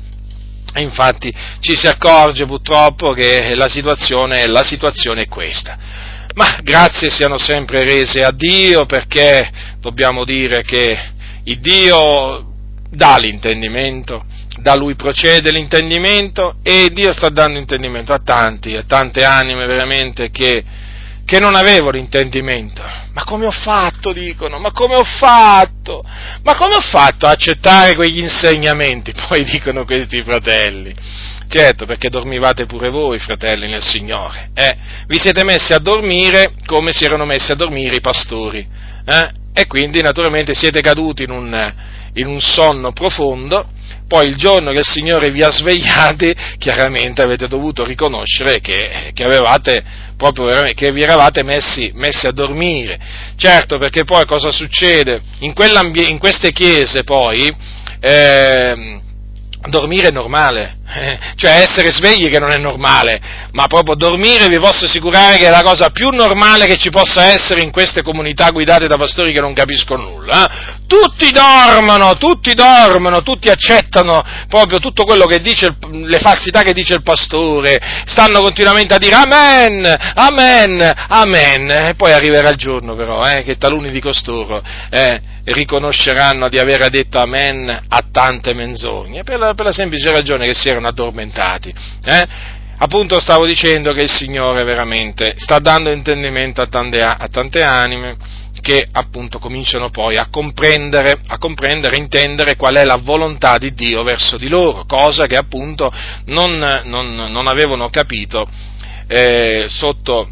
[0.74, 5.78] E infatti ci si accorge purtroppo che la situazione, la situazione è questa.
[6.34, 11.14] Ma grazie siano sempre rese a Dio perché dobbiamo dire che
[11.44, 12.52] il Dio
[12.90, 14.26] dà l'intendimento,
[14.60, 20.30] da Lui procede l'intendimento e Dio sta dando intendimento a tanti, a tante anime veramente
[20.30, 20.62] che
[21.26, 22.84] che non avevo l'intendimento.
[23.14, 26.04] Ma come ho fatto, dicono, ma come ho fatto?
[26.44, 29.12] Ma come ho fatto a accettare quegli insegnamenti?
[29.28, 30.94] Poi dicono questi fratelli.
[31.48, 34.52] Certo, perché dormivate pure voi, fratelli, nel Signore.
[34.54, 34.78] Eh?
[35.08, 38.68] Vi siete messi a dormire come si erano messi a dormire i pastori.
[39.06, 39.44] Eh?
[39.58, 41.74] E quindi naturalmente siete caduti in un,
[42.14, 43.66] in un sonno profondo
[44.08, 49.24] poi il giorno che il Signore vi ha svegliati, chiaramente avete dovuto riconoscere che, che,
[49.24, 49.84] avevate,
[50.16, 53.00] proprio, che vi eravate messi, messi, a dormire.
[53.36, 55.22] Certo, perché poi cosa succede?
[55.40, 55.54] In,
[56.08, 57.52] in queste chiese poi,
[58.00, 59.00] eh,
[59.70, 63.20] dormire è normale, eh, cioè essere svegli che non è normale,
[63.52, 67.26] ma proprio dormire vi posso assicurare che è la cosa più normale che ci possa
[67.26, 70.46] essere in queste comunità guidate da pastori che non capiscono nulla.
[70.46, 70.74] Eh?
[70.88, 76.74] Tutti dormono, tutti dormono, tutti accettano proprio tutto quello che dice, il, le falsità che
[76.74, 82.96] dice il pastore, stanno continuamente a dire amen, amen, amen, e poi arriverà il giorno
[82.96, 89.24] però eh, che taluni di costoro eh, riconosceranno di aver detto amen a tante menzogne,
[89.24, 91.74] per la, per la semplice ragione che si erano addormentati.
[92.04, 92.28] Eh?
[92.78, 98.18] Appunto stavo dicendo che il Signore veramente sta dando intendimento a tante, a tante anime
[98.62, 104.04] che appunto cominciano poi a comprendere, a comprendere, intendere qual è la volontà di Dio
[104.04, 105.92] verso di loro, cosa che appunto
[106.26, 108.50] non, non, non avevano capito
[109.08, 110.30] eh, sotto,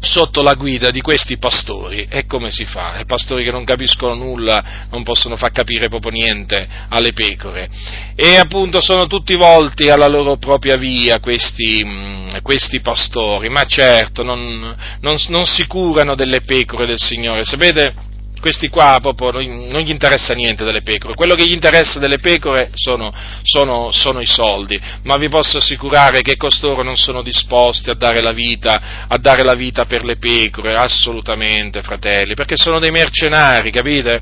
[0.00, 2.06] sotto la guida di questi pastori.
[2.08, 2.98] E come si fa?
[2.98, 7.68] I pastori che non capiscono nulla non possono far capire proprio niente alle pecore.
[8.14, 14.22] E appunto sono tutti volti alla loro propria via questi, mm, questi pastori, ma certo
[14.22, 17.44] non, non, non si curano delle pecore del Signore.
[17.44, 18.08] Sapete?
[18.40, 22.70] Questi qua proprio non gli interessa niente delle pecore, quello che gli interessa delle pecore
[22.74, 23.12] sono,
[23.42, 28.20] sono, sono, i soldi, ma vi posso assicurare che costoro non sono disposti a dare
[28.20, 33.70] la vita, a dare la vita per le pecore, assolutamente fratelli, perché sono dei mercenari,
[33.70, 34.20] capite?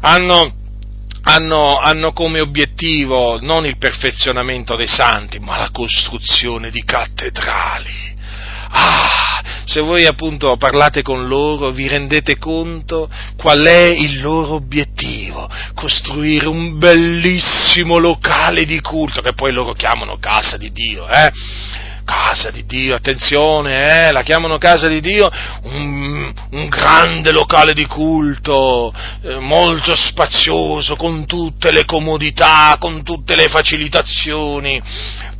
[0.00, 0.54] Hanno,
[1.22, 8.05] hanno, hanno, come obiettivo non il perfezionamento dei santi, ma la costruzione di cattedrali.
[8.70, 15.48] Ah, se voi appunto parlate con loro vi rendete conto qual è il loro obiettivo,
[15.74, 21.30] costruire un bellissimo locale di culto, che poi loro chiamano casa di Dio, eh?
[22.06, 25.28] casa di Dio, attenzione, eh, la chiamano casa di Dio,
[25.64, 33.34] un, un grande locale di culto, eh, molto spazioso, con tutte le comodità, con tutte
[33.34, 34.80] le facilitazioni,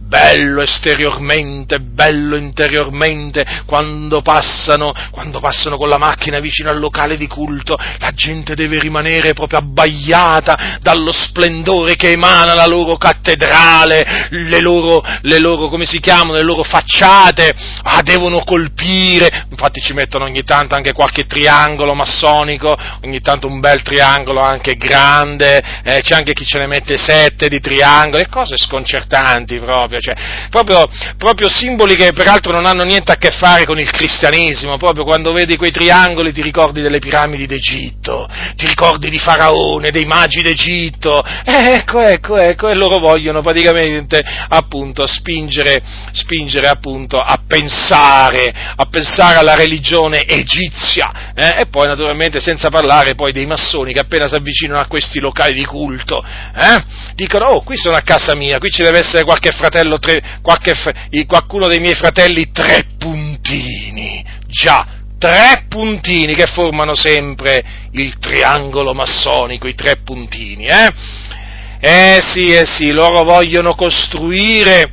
[0.06, 7.26] bello esteriormente, bello interiormente, quando passano, quando passano con la macchina vicino al locale di
[7.26, 14.60] culto, la gente deve rimanere proprio abbagliata dallo splendore che emana la loro cattedrale, le
[14.60, 17.52] loro, le loro come si chiamano, le loro facciate,
[17.82, 23.58] ah, devono colpire, infatti ci mettono ogni tanto anche qualche triangolo massonico, ogni tanto un
[23.58, 28.56] bel triangolo anche grande, eh, c'è anche chi ce ne mette sette di triangoli, cose
[28.56, 33.64] sconcertanti proprio proprio, cioè, proprio, proprio, simboli che peraltro non hanno niente a che fare
[33.64, 39.10] con il cristianesimo, proprio quando vedi quei triangoli ti ricordi delle piramidi d'Egitto, ti ricordi
[39.10, 45.82] di Faraone, dei magi d'Egitto, eh, ecco, ecco, ecco, e loro vogliono praticamente appunto spingere,
[46.12, 53.14] spingere appunto a pensare, a pensare alla religione egizia, eh, e poi naturalmente senza parlare
[53.14, 57.62] poi dei massoni che appena si avvicinano a questi locali di culto, eh, dicono, oh,
[57.62, 60.74] qui sono a casa mia, qui ci deve essere qualche fratello fratello, tre, qualche,
[61.26, 64.86] qualcuno dei miei fratelli tre puntini, già,
[65.18, 70.92] tre puntini che formano sempre il triangolo massonico, i tre puntini, eh?
[71.78, 74.90] Eh sì, eh sì, loro vogliono costruire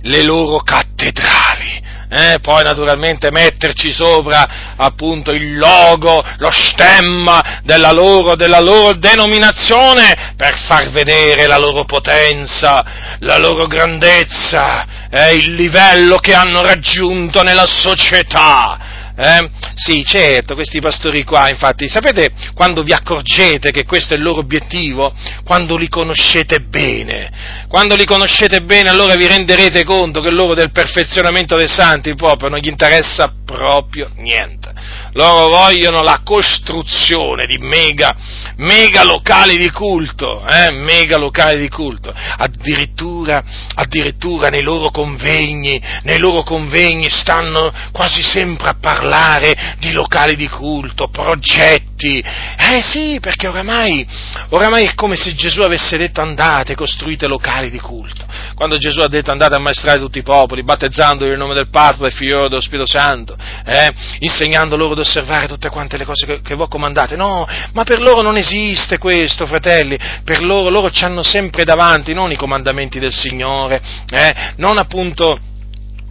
[0.00, 8.36] le loro cattedrali, eh, poi naturalmente metterci sopra appunto il logo, lo stemma della loro,
[8.36, 16.18] della loro denominazione per far vedere la loro potenza, la loro grandezza, eh, il livello
[16.18, 18.85] che hanno raggiunto nella società.
[19.18, 19.48] Eh?
[19.74, 24.40] Sì, certo, questi pastori qua, infatti, sapete quando vi accorgete che questo è il loro
[24.40, 25.12] obiettivo?
[25.42, 27.64] Quando li conoscete bene.
[27.68, 32.50] Quando li conoscete bene allora vi renderete conto che loro del perfezionamento dei santi proprio
[32.50, 34.72] non gli interessa proprio niente.
[35.12, 38.14] Loro vogliono la costruzione di mega,
[38.56, 40.72] mega locali di culto, eh?
[40.72, 42.12] mega locali di culto.
[42.12, 43.42] Addirittura,
[43.74, 49.04] addirittura nei loro convegni, nei loro convegni stanno quasi sempre a parlare
[49.78, 52.18] di locali di culto, progetti.
[52.18, 54.06] Eh sì, perché oramai,
[54.50, 58.24] oramai è come se Gesù avesse detto andate, costruite locali di culto.
[58.54, 62.08] Quando Gesù ha detto andate a maestrare tutti i popoli, battezzandoli nel nome del Padre,
[62.08, 66.26] del Figlio e dello Spirito Santo, eh, insegnando loro ad osservare tutte quante le cose
[66.26, 67.16] che, che ho comandate.
[67.16, 72.14] No, ma per loro non esiste questo, fratelli, per loro, loro ci hanno sempre davanti
[72.14, 73.80] non i comandamenti del Signore,
[74.10, 75.38] eh, non appunto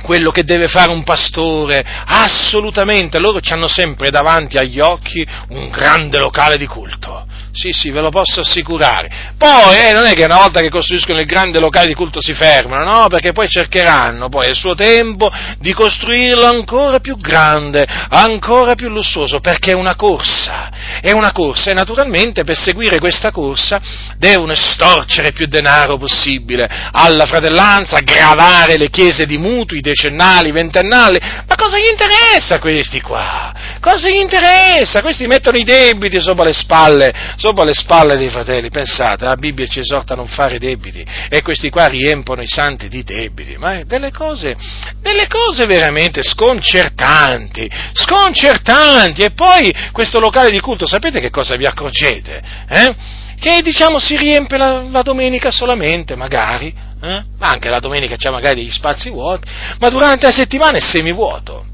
[0.06, 5.70] quello che deve fare un pastore, assolutamente, loro ci hanno sempre davanti agli occhi un
[5.70, 7.26] grande locale di culto.
[7.56, 9.34] Sì, sì, ve lo posso assicurare.
[9.38, 12.34] Poi eh, non è che una volta che costruiscono il grande locale di culto si
[12.34, 13.08] fermano, no?
[13.08, 19.40] Perché poi cercheranno poi al suo tempo di costruirlo ancora più grande, ancora più lussuoso,
[19.40, 20.70] perché è una corsa.
[21.00, 23.80] È una corsa e naturalmente per seguire questa corsa
[24.18, 31.20] devono estorcere più denaro possibile alla fratellanza, gravare le chiese di mutui decennali, ventennali.
[31.20, 33.54] Ma cosa gli interessa questi qua?
[33.80, 35.02] Cosa gli interessa?
[35.02, 38.70] Questi mettono i debiti sopra le spalle sopra le spalle dei fratelli.
[38.70, 42.88] Pensate, la Bibbia ci esorta a non fare debiti e questi qua riempono i santi
[42.88, 44.56] di debiti, ma delle cose,
[45.02, 49.24] delle cose veramente sconcertanti, sconcertanti.
[49.24, 52.42] E poi questo locale di culto, sapete che cosa vi accorgete?
[52.68, 52.96] Eh?
[53.40, 56.74] Che diciamo si riempie la, la domenica solamente, magari,
[57.06, 57.24] eh?
[57.40, 59.50] anche la domenica c'è magari degli spazi vuoti,
[59.80, 61.74] ma durante la settimana è semivuoto.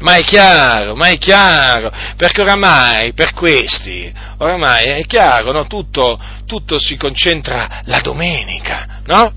[0.00, 5.66] Ma è chiaro, ma è chiaro, perché oramai per questi, oramai è chiaro, no?
[5.66, 9.30] tutto, tutto, si concentra la domenica, no?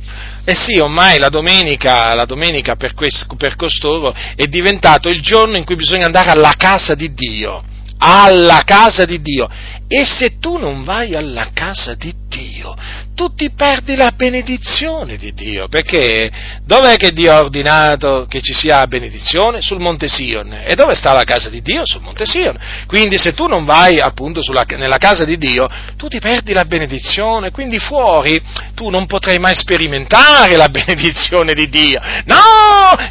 [0.45, 5.57] Eh sì, ormai la domenica, la domenica per, quest, per costoro è diventato il giorno
[5.57, 7.61] in cui bisogna andare alla casa di Dio,
[7.97, 9.49] alla casa di Dio.
[9.95, 12.75] E se tu non vai alla casa di Dio,
[13.13, 16.31] tu ti perdi la benedizione di Dio, perché
[16.65, 19.61] dov'è che Dio ha ordinato che ci sia benedizione?
[19.61, 20.61] Sul Monte Sion.
[20.63, 21.85] E dove sta la casa di Dio?
[21.85, 22.57] Sul Monte Sion.
[22.87, 26.65] Quindi se tu non vai appunto sulla, nella casa di Dio, tu ti perdi la
[26.65, 28.41] benedizione, quindi fuori
[28.73, 32.01] tu non potrai mai sperimentare la benedizione di Dio.
[32.25, 32.41] No!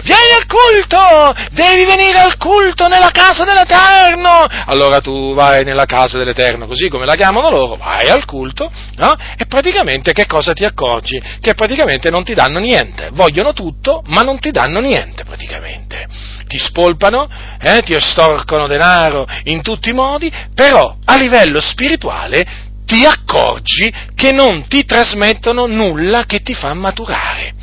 [0.02, 1.32] Vieni al culto!
[1.52, 4.46] Devi venire al culto nella casa dell'Eterno!
[4.66, 9.14] Allora tu vai nella casa dell'Eterno, così come la chiamano loro, vai al culto, no?
[9.36, 11.20] E praticamente che cosa ti accorgi?
[11.38, 13.10] Che praticamente non ti danno niente.
[13.12, 16.06] Vogliono tutto, ma non ti danno niente praticamente.
[16.46, 17.28] Ti spolpano,
[17.60, 24.32] eh, ti estorcono denaro in tutti i modi, però a livello spirituale ti accorgi che
[24.32, 27.54] non ti trasmettono nulla che ti fa maturare.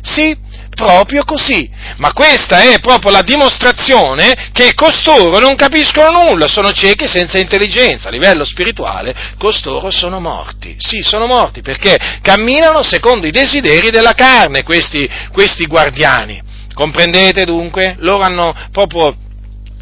[0.00, 0.34] Sì,
[0.76, 1.68] proprio così.
[1.96, 8.08] Ma questa è proprio la dimostrazione che costoro non capiscono nulla, sono ciechi senza intelligenza.
[8.08, 10.76] A livello spirituale, costoro sono morti.
[10.78, 16.42] Sì, sono morti perché camminano secondo i desideri della carne, questi, questi guardiani.
[16.74, 17.96] Comprendete dunque?
[18.00, 19.16] Loro hanno proprio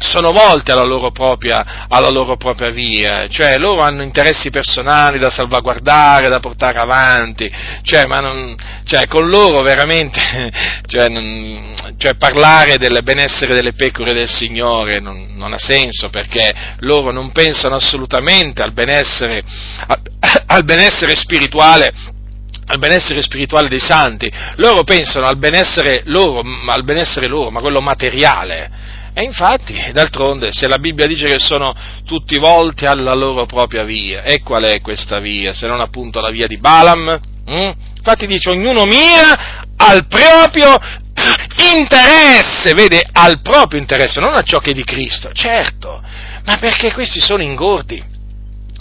[0.05, 5.29] sono volte alla loro, propria, alla loro propria via, cioè loro hanno interessi personali da
[5.29, 7.51] salvaguardare, da portare avanti,
[7.81, 8.55] cioè, non,
[8.85, 10.19] cioè con loro veramente,
[10.85, 16.53] cioè, non, cioè parlare del benessere delle pecore del Signore non, non, ha senso perché
[16.79, 19.43] loro non pensano assolutamente al benessere,
[20.47, 21.93] al benessere spirituale
[22.67, 27.79] al benessere spirituale dei santi, loro pensano al benessere loro, al benessere loro ma quello
[27.79, 28.71] materiale,
[29.17, 31.73] e infatti, d'altronde, se la Bibbia dice che sono
[32.05, 35.53] tutti volti alla loro propria via, e qual è questa via?
[35.53, 37.17] Se non appunto la via di Balaam?
[37.49, 37.71] Mm?
[37.95, 40.75] Infatti dice ognuno mira al proprio
[41.73, 46.03] interesse, vede, al proprio interesse, non a ciò che è di Cristo, certo,
[46.43, 48.03] ma perché questi sono ingordi,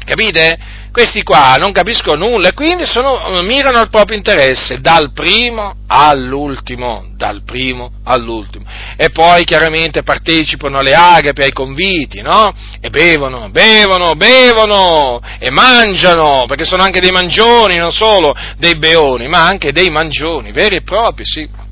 [0.05, 0.83] capite?
[0.95, 7.07] questi qua non capiscono nulla e quindi sono, mirano al proprio interesse, dal primo all'ultimo,
[7.17, 8.65] dal primo all'ultimo.
[8.97, 12.55] E poi chiaramente partecipano alle agape, ai conviti, no?
[12.81, 19.27] E bevono, bevono, bevono e mangiano, perché sono anche dei mangioni, non solo dei beoni,
[19.27, 21.63] ma anche dei mangioni, veri e propri, sì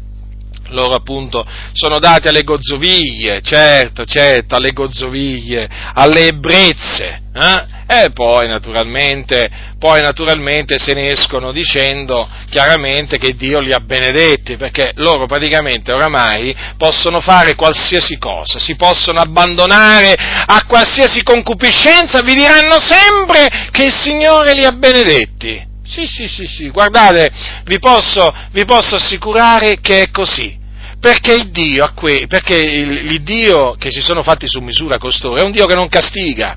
[0.73, 7.81] loro appunto sono dati alle gozzoviglie, certo, certo, alle gozzoviglie, alle ebbrezze, eh?
[7.95, 14.57] E poi naturalmente, poi naturalmente se ne escono dicendo chiaramente che Dio li ha benedetti,
[14.57, 22.33] perché loro praticamente oramai possono fare qualsiasi cosa, si possono abbandonare a qualsiasi concupiscenza, vi
[22.33, 25.63] diranno sempre che il Signore li ha benedetti.
[25.85, 27.31] Sì, sì, sì, sì, guardate,
[27.65, 30.61] vi posso, vi posso assicurare che è così
[31.03, 31.93] perché il Dio,
[32.29, 35.89] perché il, Dio che si sono fatti su misura costoro è un Dio che non
[35.89, 36.57] castiga.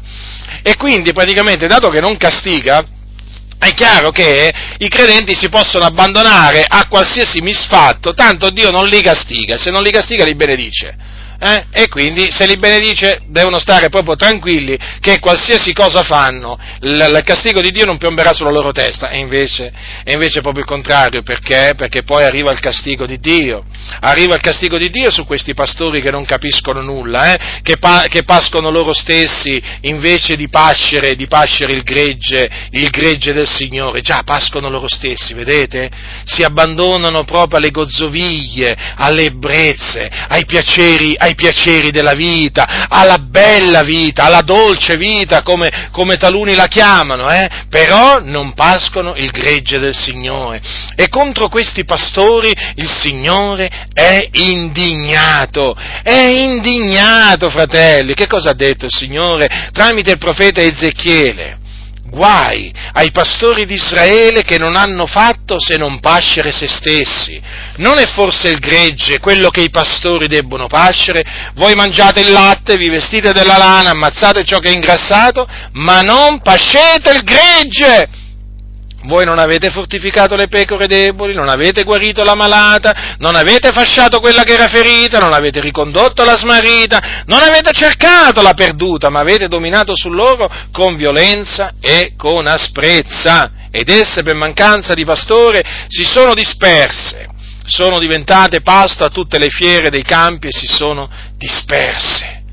[0.68, 2.84] E quindi praticamente, dato che non castiga,
[3.60, 9.00] è chiaro che i credenti si possono abbandonare a qualsiasi misfatto, tanto Dio non li
[9.00, 10.98] castiga, se non li castiga li benedice
[11.46, 11.66] eh?
[11.72, 17.22] e quindi se li benedice devono stare proprio tranquilli che qualsiasi cosa fanno il, il
[17.24, 19.72] castigo di Dio non piomberà sulla loro testa e invece,
[20.04, 21.74] è invece proprio il contrario perché?
[21.78, 23.64] perché poi arriva il castigo di Dio
[24.00, 27.60] arriva il castigo di Dio su questi pastori che non capiscono nulla eh?
[27.62, 33.34] che, pa- che, pascono loro stessi invece di pascere, di pascere il, gregge, il gregge
[33.34, 35.92] del Signore già pascono loro stessi vedete?
[36.24, 43.84] si abbandonano proprio alle gozzoviglie alle ebbrezze ai piaceri ai piaceri della vita, alla bella
[43.84, 47.48] vita, alla dolce vita, come, come taluni la chiamano, eh?
[47.70, 50.62] però non pascono il gregge del Signore.
[50.96, 58.14] E contro questi pastori il Signore è indignato, è indignato, fratelli.
[58.14, 61.64] Che cosa ha detto il Signore tramite il profeta Ezechiele?
[62.08, 67.42] Guai ai pastori di Israele che non hanno fatto se non pascere se stessi.
[67.78, 71.24] Non è forse il gregge quello che i pastori debbono pascere?
[71.56, 76.42] Voi mangiate il latte, vi vestite della lana, ammazzate ciò che è ingrassato, ma non
[76.42, 78.24] pascete il gregge!
[79.06, 84.20] Voi non avete fortificato le pecore deboli, non avete guarito la malata, non avete fasciato
[84.20, 89.20] quella che era ferita, non avete ricondotto la smarrita, non avete cercato la perduta, ma
[89.20, 93.52] avete dominato su loro con violenza e con asprezza.
[93.72, 97.28] Ed esse, per mancanza di pastore, si sono disperse,
[97.66, 102.45] sono diventate pasto a tutte le fiere dei campi e si sono disperse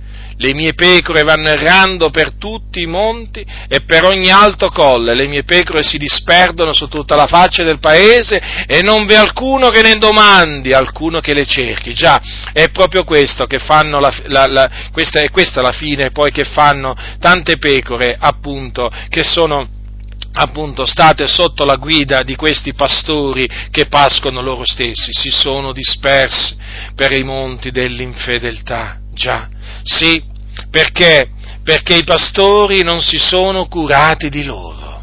[0.42, 5.28] le mie pecore vanno errando per tutti i monti e per ogni alto colle, le
[5.28, 9.82] mie pecore si disperdono su tutta la faccia del paese e non v'è alcuno che
[9.82, 11.94] ne domandi, alcuno che le cerchi.
[11.94, 12.20] Già,
[12.52, 16.44] è proprio questo che fanno, la, la, la, questa è questa la fine poi che
[16.44, 19.68] fanno tante pecore, appunto, che sono
[20.34, 26.56] appunto state sotto la guida di questi pastori che pascono loro stessi, si sono dispersi
[26.96, 28.98] per i monti dell'infedeltà.
[29.12, 29.46] Già,
[29.82, 30.31] sì,
[30.70, 31.30] perché?
[31.62, 35.02] Perché i pastori non si sono curati di loro.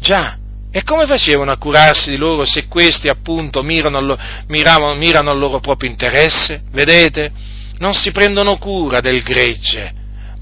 [0.00, 0.38] Già,
[0.70, 4.18] e come facevano a curarsi di loro se questi appunto mirano al,
[4.48, 6.64] mirano, mirano al loro proprio interesse?
[6.70, 7.32] Vedete?
[7.78, 9.92] Non si prendono cura del gregge,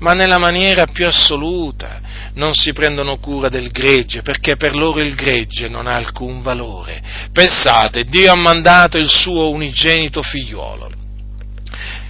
[0.00, 2.00] ma nella maniera più assoluta
[2.34, 7.00] non si prendono cura del gregge, perché per loro il gregge non ha alcun valore.
[7.32, 11.02] Pensate, Dio ha mandato il suo unigenito figliuolo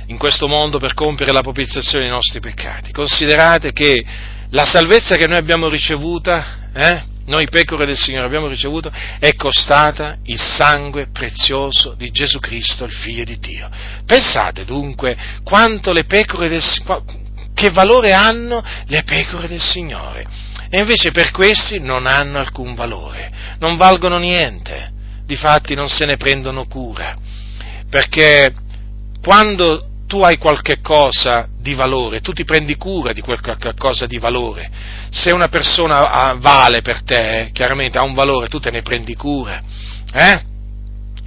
[0.06, 2.92] in questo mondo per compiere la propiziazione dei nostri peccati.
[2.92, 4.04] Considerate che
[4.50, 10.18] la salvezza che noi abbiamo ricevuta, eh, noi pecore del Signore abbiamo ricevuto, è costata
[10.24, 13.68] il sangue prezioso di Gesù Cristo, il Figlio di Dio.
[14.04, 17.22] Pensate dunque quanto le pecore del Signore,
[17.54, 20.26] che valore hanno le pecore del Signore.
[20.68, 24.92] E invece per questi non hanno alcun valore, non valgono niente,
[25.24, 27.16] difatti non se ne prendono cura,
[27.88, 28.52] perché
[29.22, 34.18] quando tu hai qualche cosa di valore, tu ti prendi cura di qualche cosa di
[34.18, 34.70] valore.
[35.10, 39.62] Se una persona vale per te, chiaramente ha un valore, tu te ne prendi cura.
[40.12, 40.52] Eh?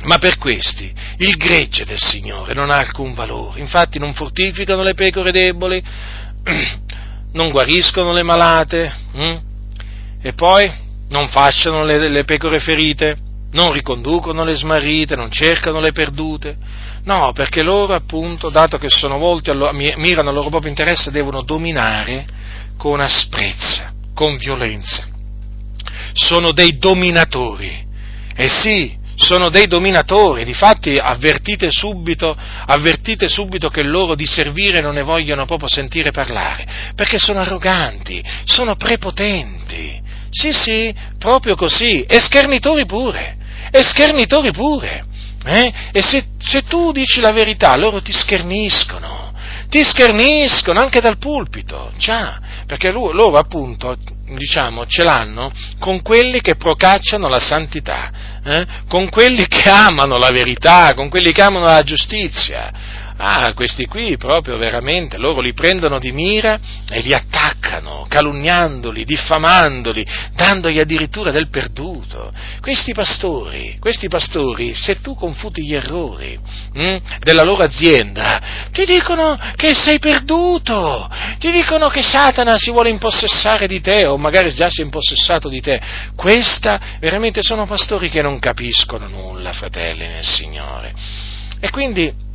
[0.04, 4.94] Ma per questi il gregge del Signore non ha alcun valore, infatti non fortificano le
[4.94, 5.84] pecore deboli,
[7.34, 9.38] non guariscono le malate, hm?
[10.22, 10.72] e poi
[11.10, 13.18] non fasciano le, le pecore ferite,
[13.58, 16.56] non riconducono le smarrite, non cercano le perdute.
[17.06, 21.42] No, perché loro appunto, dato che sono volti, allo, mirano al loro proprio interesse, devono
[21.42, 22.28] dominare
[22.78, 25.08] con asprezza, con violenza.
[26.14, 27.86] Sono dei dominatori.
[28.36, 34.94] E sì, sono dei dominatori, difatti avvertite subito, avvertite subito che loro di servire non
[34.94, 40.06] ne vogliono proprio sentire parlare, perché sono arroganti, sono prepotenti.
[40.30, 43.37] Sì, sì, proprio così, e schernitori pure,
[43.72, 45.06] e schernitori pure.
[45.46, 45.74] Eh?
[45.92, 49.34] E se, se tu dici la verità, loro ti scherniscono,
[49.70, 53.98] ti scherniscono anche dal pulpito, già, perché loro, appunto,
[54.36, 58.12] diciamo, ce l'hanno con quelli che procacciano la santità,
[58.44, 58.66] eh?
[58.90, 63.06] con quelli che amano la verità, con quelli che amano la giustizia.
[63.20, 70.06] Ah, questi qui proprio veramente, loro li prendono di mira e li attaccano, calunniandoli, diffamandoli,
[70.36, 72.32] dandogli addirittura del perduto.
[72.62, 76.38] Questi pastori, questi pastori, se tu confuti gli errori
[76.74, 82.90] hm, della loro azienda, ti dicono che sei perduto, ti dicono che Satana si vuole
[82.90, 85.82] impossessare di te o magari già si è impossessato di te.
[86.16, 90.94] Questa veramente sono pastori che non capiscono nulla, fratelli nel Signore.
[91.60, 92.26] E quindi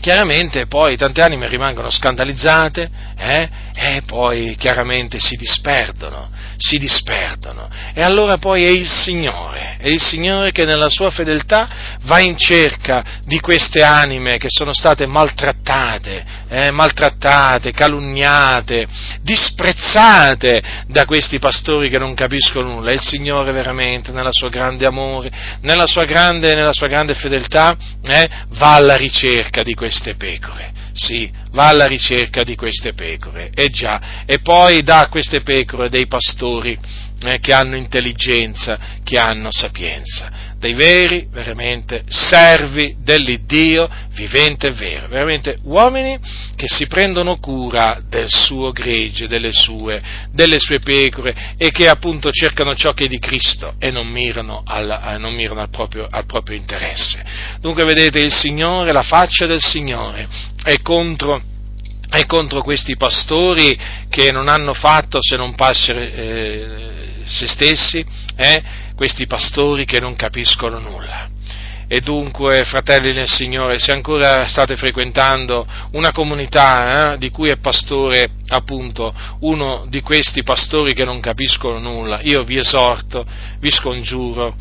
[0.00, 7.68] chiaramente poi tante anime rimangono scandalizzate eh, e poi chiaramente si disperdono, si disperdono.
[7.92, 11.68] E allora poi è il Signore, è il Signore che nella sua fedeltà
[12.02, 18.86] va in cerca di queste anime che sono state maltrattate, eh, maltrattate, calunniate,
[19.20, 22.90] disprezzate da questi pastori che non capiscono nulla.
[22.90, 27.76] È il Signore veramente nella sua grande amore, nella sua grande, nella sua grande fedeltà,
[28.02, 29.85] eh, va alla ricerca di queste
[30.16, 30.72] pecore.
[30.92, 35.88] Sì, va alla ricerca di queste pecore, e già, e poi dà a queste pecore
[35.88, 36.78] dei pastori
[37.22, 45.08] eh, che hanno intelligenza, che hanno sapienza, dei veri, veramente, servi dell'Iddio vivente e vero,
[45.08, 46.18] veramente uomini
[46.56, 50.02] che si prendono cura del suo gregge, delle sue,
[50.32, 54.62] delle sue pecore e che appunto cercano ciò che è di Cristo e non mirano,
[54.64, 57.22] al, non mirano al, proprio, al proprio interesse.
[57.60, 60.26] Dunque vedete il Signore, la faccia del Signore
[60.62, 61.42] è contro
[62.08, 63.76] è contro questi pastori
[64.08, 66.86] che non hanno fatto se non passare eh,
[67.24, 68.04] se stessi,
[68.36, 68.62] eh,
[68.96, 71.28] questi pastori che non capiscono nulla.
[71.88, 77.58] E dunque, fratelli nel Signore, se ancora state frequentando una comunità eh, di cui è
[77.58, 83.24] pastore appunto uno di questi pastori che non capiscono nulla, io vi esorto,
[83.60, 84.56] vi scongiuro,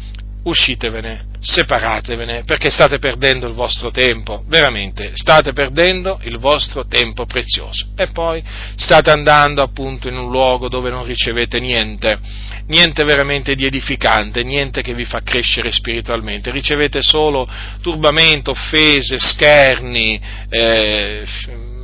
[0.46, 7.88] uscitevene, separatevene, perché state perdendo il vostro tempo, veramente, state perdendo il vostro tempo prezioso.
[7.96, 8.44] E poi
[8.76, 12.20] state andando appunto in un luogo dove non ricevete niente,
[12.68, 17.48] niente veramente di edificante, niente che vi fa crescere spiritualmente, ricevete solo
[17.82, 20.20] turbamento, offese, scherni,
[20.50, 21.26] eh,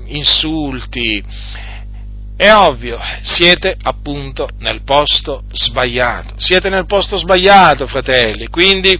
[0.05, 1.23] insulti,
[2.41, 8.99] è ovvio, siete appunto nel posto sbagliato, siete nel posto sbagliato, fratelli, quindi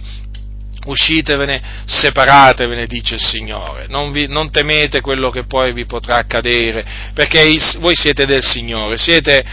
[0.84, 6.84] uscitevene, separatevene, dice il Signore, non, vi, non temete quello che poi vi potrà accadere,
[7.14, 7.42] perché
[7.80, 9.44] voi siete del Signore, siete,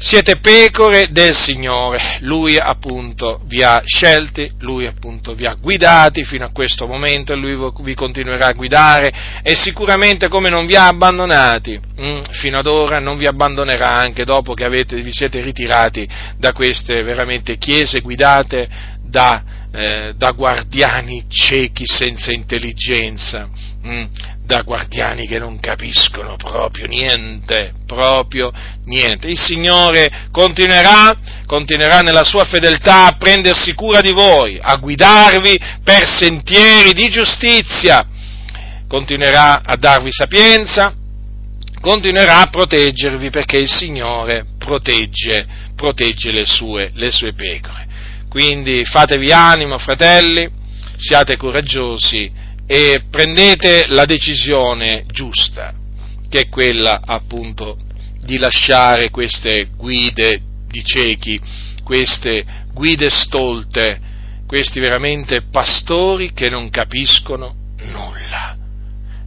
[0.00, 6.44] siete pecore del Signore, Lui appunto vi ha scelti, Lui appunto vi ha guidati fino
[6.44, 9.12] a questo momento e Lui vi continuerà a guidare
[9.42, 14.24] e sicuramente come non vi ha abbandonati hm, fino ad ora non vi abbandonerà anche
[14.24, 18.68] dopo che avete, vi siete ritirati da queste veramente chiese guidate
[19.02, 19.42] da,
[19.72, 23.48] eh, da guardiani ciechi senza intelligenza.
[23.80, 24.08] Hm,
[24.44, 28.50] da guardiani che non capiscono proprio niente, proprio
[28.86, 29.28] niente.
[29.28, 31.14] Il Signore continuerà,
[31.46, 38.06] continuerà nella sua fedeltà a prendersi cura di voi, a guidarvi per sentieri di giustizia,
[38.88, 40.94] continuerà a darvi sapienza,
[41.80, 45.46] continuerà a proteggervi perché il Signore protegge,
[45.76, 47.86] protegge le, sue, le sue pecore.
[48.28, 50.48] Quindi fatevi animo, fratelli,
[50.96, 55.72] siate coraggiosi e prendete la decisione giusta,
[56.28, 57.78] che è quella appunto
[58.20, 61.40] di lasciare queste guide di ciechi,
[61.82, 63.98] queste guide stolte,
[64.46, 67.54] questi veramente pastori che non capiscono
[67.84, 68.54] nulla.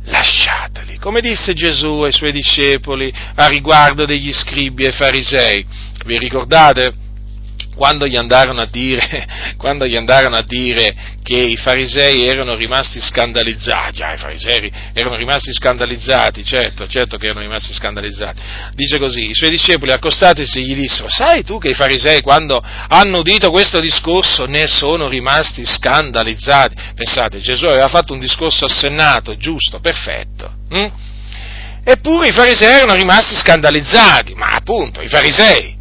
[0.03, 5.65] Lasciateli, come disse Gesù ai suoi discepoli a riguardo degli scribi e farisei.
[6.05, 7.00] Vi ricordate?
[7.75, 9.27] Quando gli, andarono a dire,
[9.57, 10.93] quando gli andarono a dire
[11.23, 17.27] che i farisei erano rimasti scandalizzati, già i farisei erano rimasti scandalizzati, certo, certo che
[17.27, 18.41] erano rimasti scandalizzati,
[18.73, 23.19] dice così, i suoi discepoli accostatisi gli dissero, sai tu che i farisei quando hanno
[23.19, 26.75] udito questo discorso ne sono rimasti scandalizzati?
[26.95, 30.51] Pensate, Gesù aveva fatto un discorso assennato, giusto, perfetto.
[30.69, 30.87] Hm?
[31.83, 35.75] Eppure i farisei erano rimasti scandalizzati, ma appunto i farisei,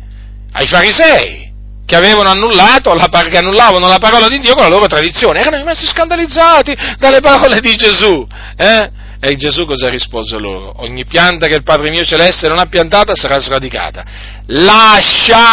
[0.52, 1.49] ai farisei,
[1.90, 5.56] che avevano annullato, la, che annullavano la parola di Dio con la loro tradizione, erano
[5.56, 8.24] rimasti scandalizzati dalle parole di Gesù.
[8.56, 8.90] Eh?
[9.18, 10.72] E Gesù cosa rispose loro?
[10.82, 14.04] Ogni pianta che il Padre mio celeste non ha piantata sarà sradicata.
[14.46, 15.52] Lasciateli!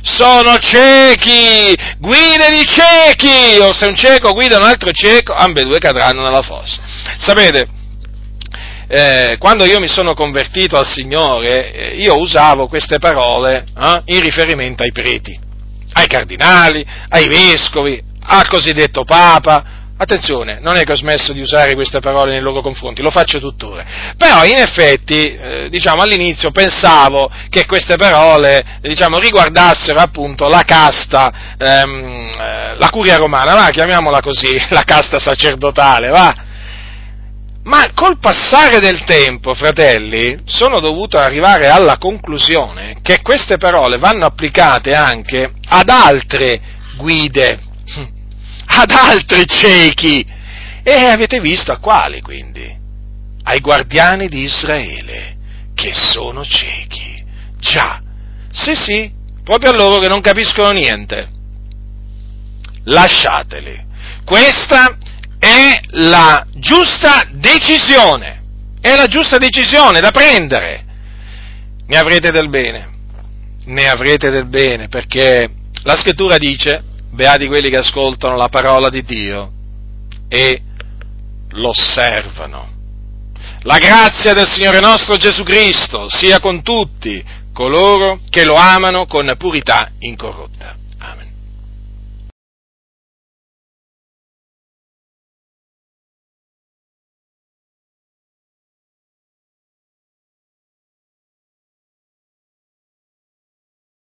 [0.00, 1.76] Sono ciechi!
[1.98, 3.58] Guide di ciechi!
[3.60, 6.80] O se un cieco guida un altro cieco, ambedue cadranno nella fossa.
[7.18, 7.68] Sapete,
[8.88, 14.20] eh, quando io mi sono convertito al Signore, eh, io usavo queste parole eh, in
[14.20, 15.38] riferimento ai preti,
[15.94, 19.74] ai cardinali, ai vescovi, al cosiddetto Papa.
[19.98, 23.38] Attenzione, non è che ho smesso di usare queste parole nei loro confronti, lo faccio
[23.40, 23.84] tuttora.
[24.16, 31.56] Però in effetti, eh, diciamo, all'inizio pensavo che queste parole, diciamo, riguardassero appunto la casta,
[31.58, 36.34] ehm, eh, la curia romana, va, chiamiamola così, la casta sacerdotale, va?
[37.66, 44.24] Ma col passare del tempo, fratelli, sono dovuto arrivare alla conclusione che queste parole vanno
[44.24, 46.60] applicate anche ad altre
[46.96, 47.58] guide,
[48.66, 50.24] ad altri ciechi.
[50.84, 52.72] E avete visto a quali quindi?
[53.42, 55.36] Ai guardiani di Israele,
[55.74, 57.20] che sono ciechi.
[57.58, 58.00] Già,
[58.48, 59.10] sì sì,
[59.42, 61.30] proprio a loro che non capiscono niente.
[62.84, 63.84] Lasciateli.
[64.24, 64.96] Questa
[65.46, 68.42] è la giusta decisione,
[68.80, 70.84] è la giusta decisione da prendere.
[71.86, 72.88] Ne avrete del bene,
[73.66, 75.48] ne avrete del bene, perché
[75.84, 76.82] la scrittura dice,
[77.12, 79.52] beati quelli che ascoltano la parola di Dio
[80.28, 80.60] e
[81.50, 82.74] lo osservano.
[83.60, 89.32] La grazia del Signore nostro Gesù Cristo sia con tutti coloro che lo amano con
[89.38, 90.76] purità incorrotta.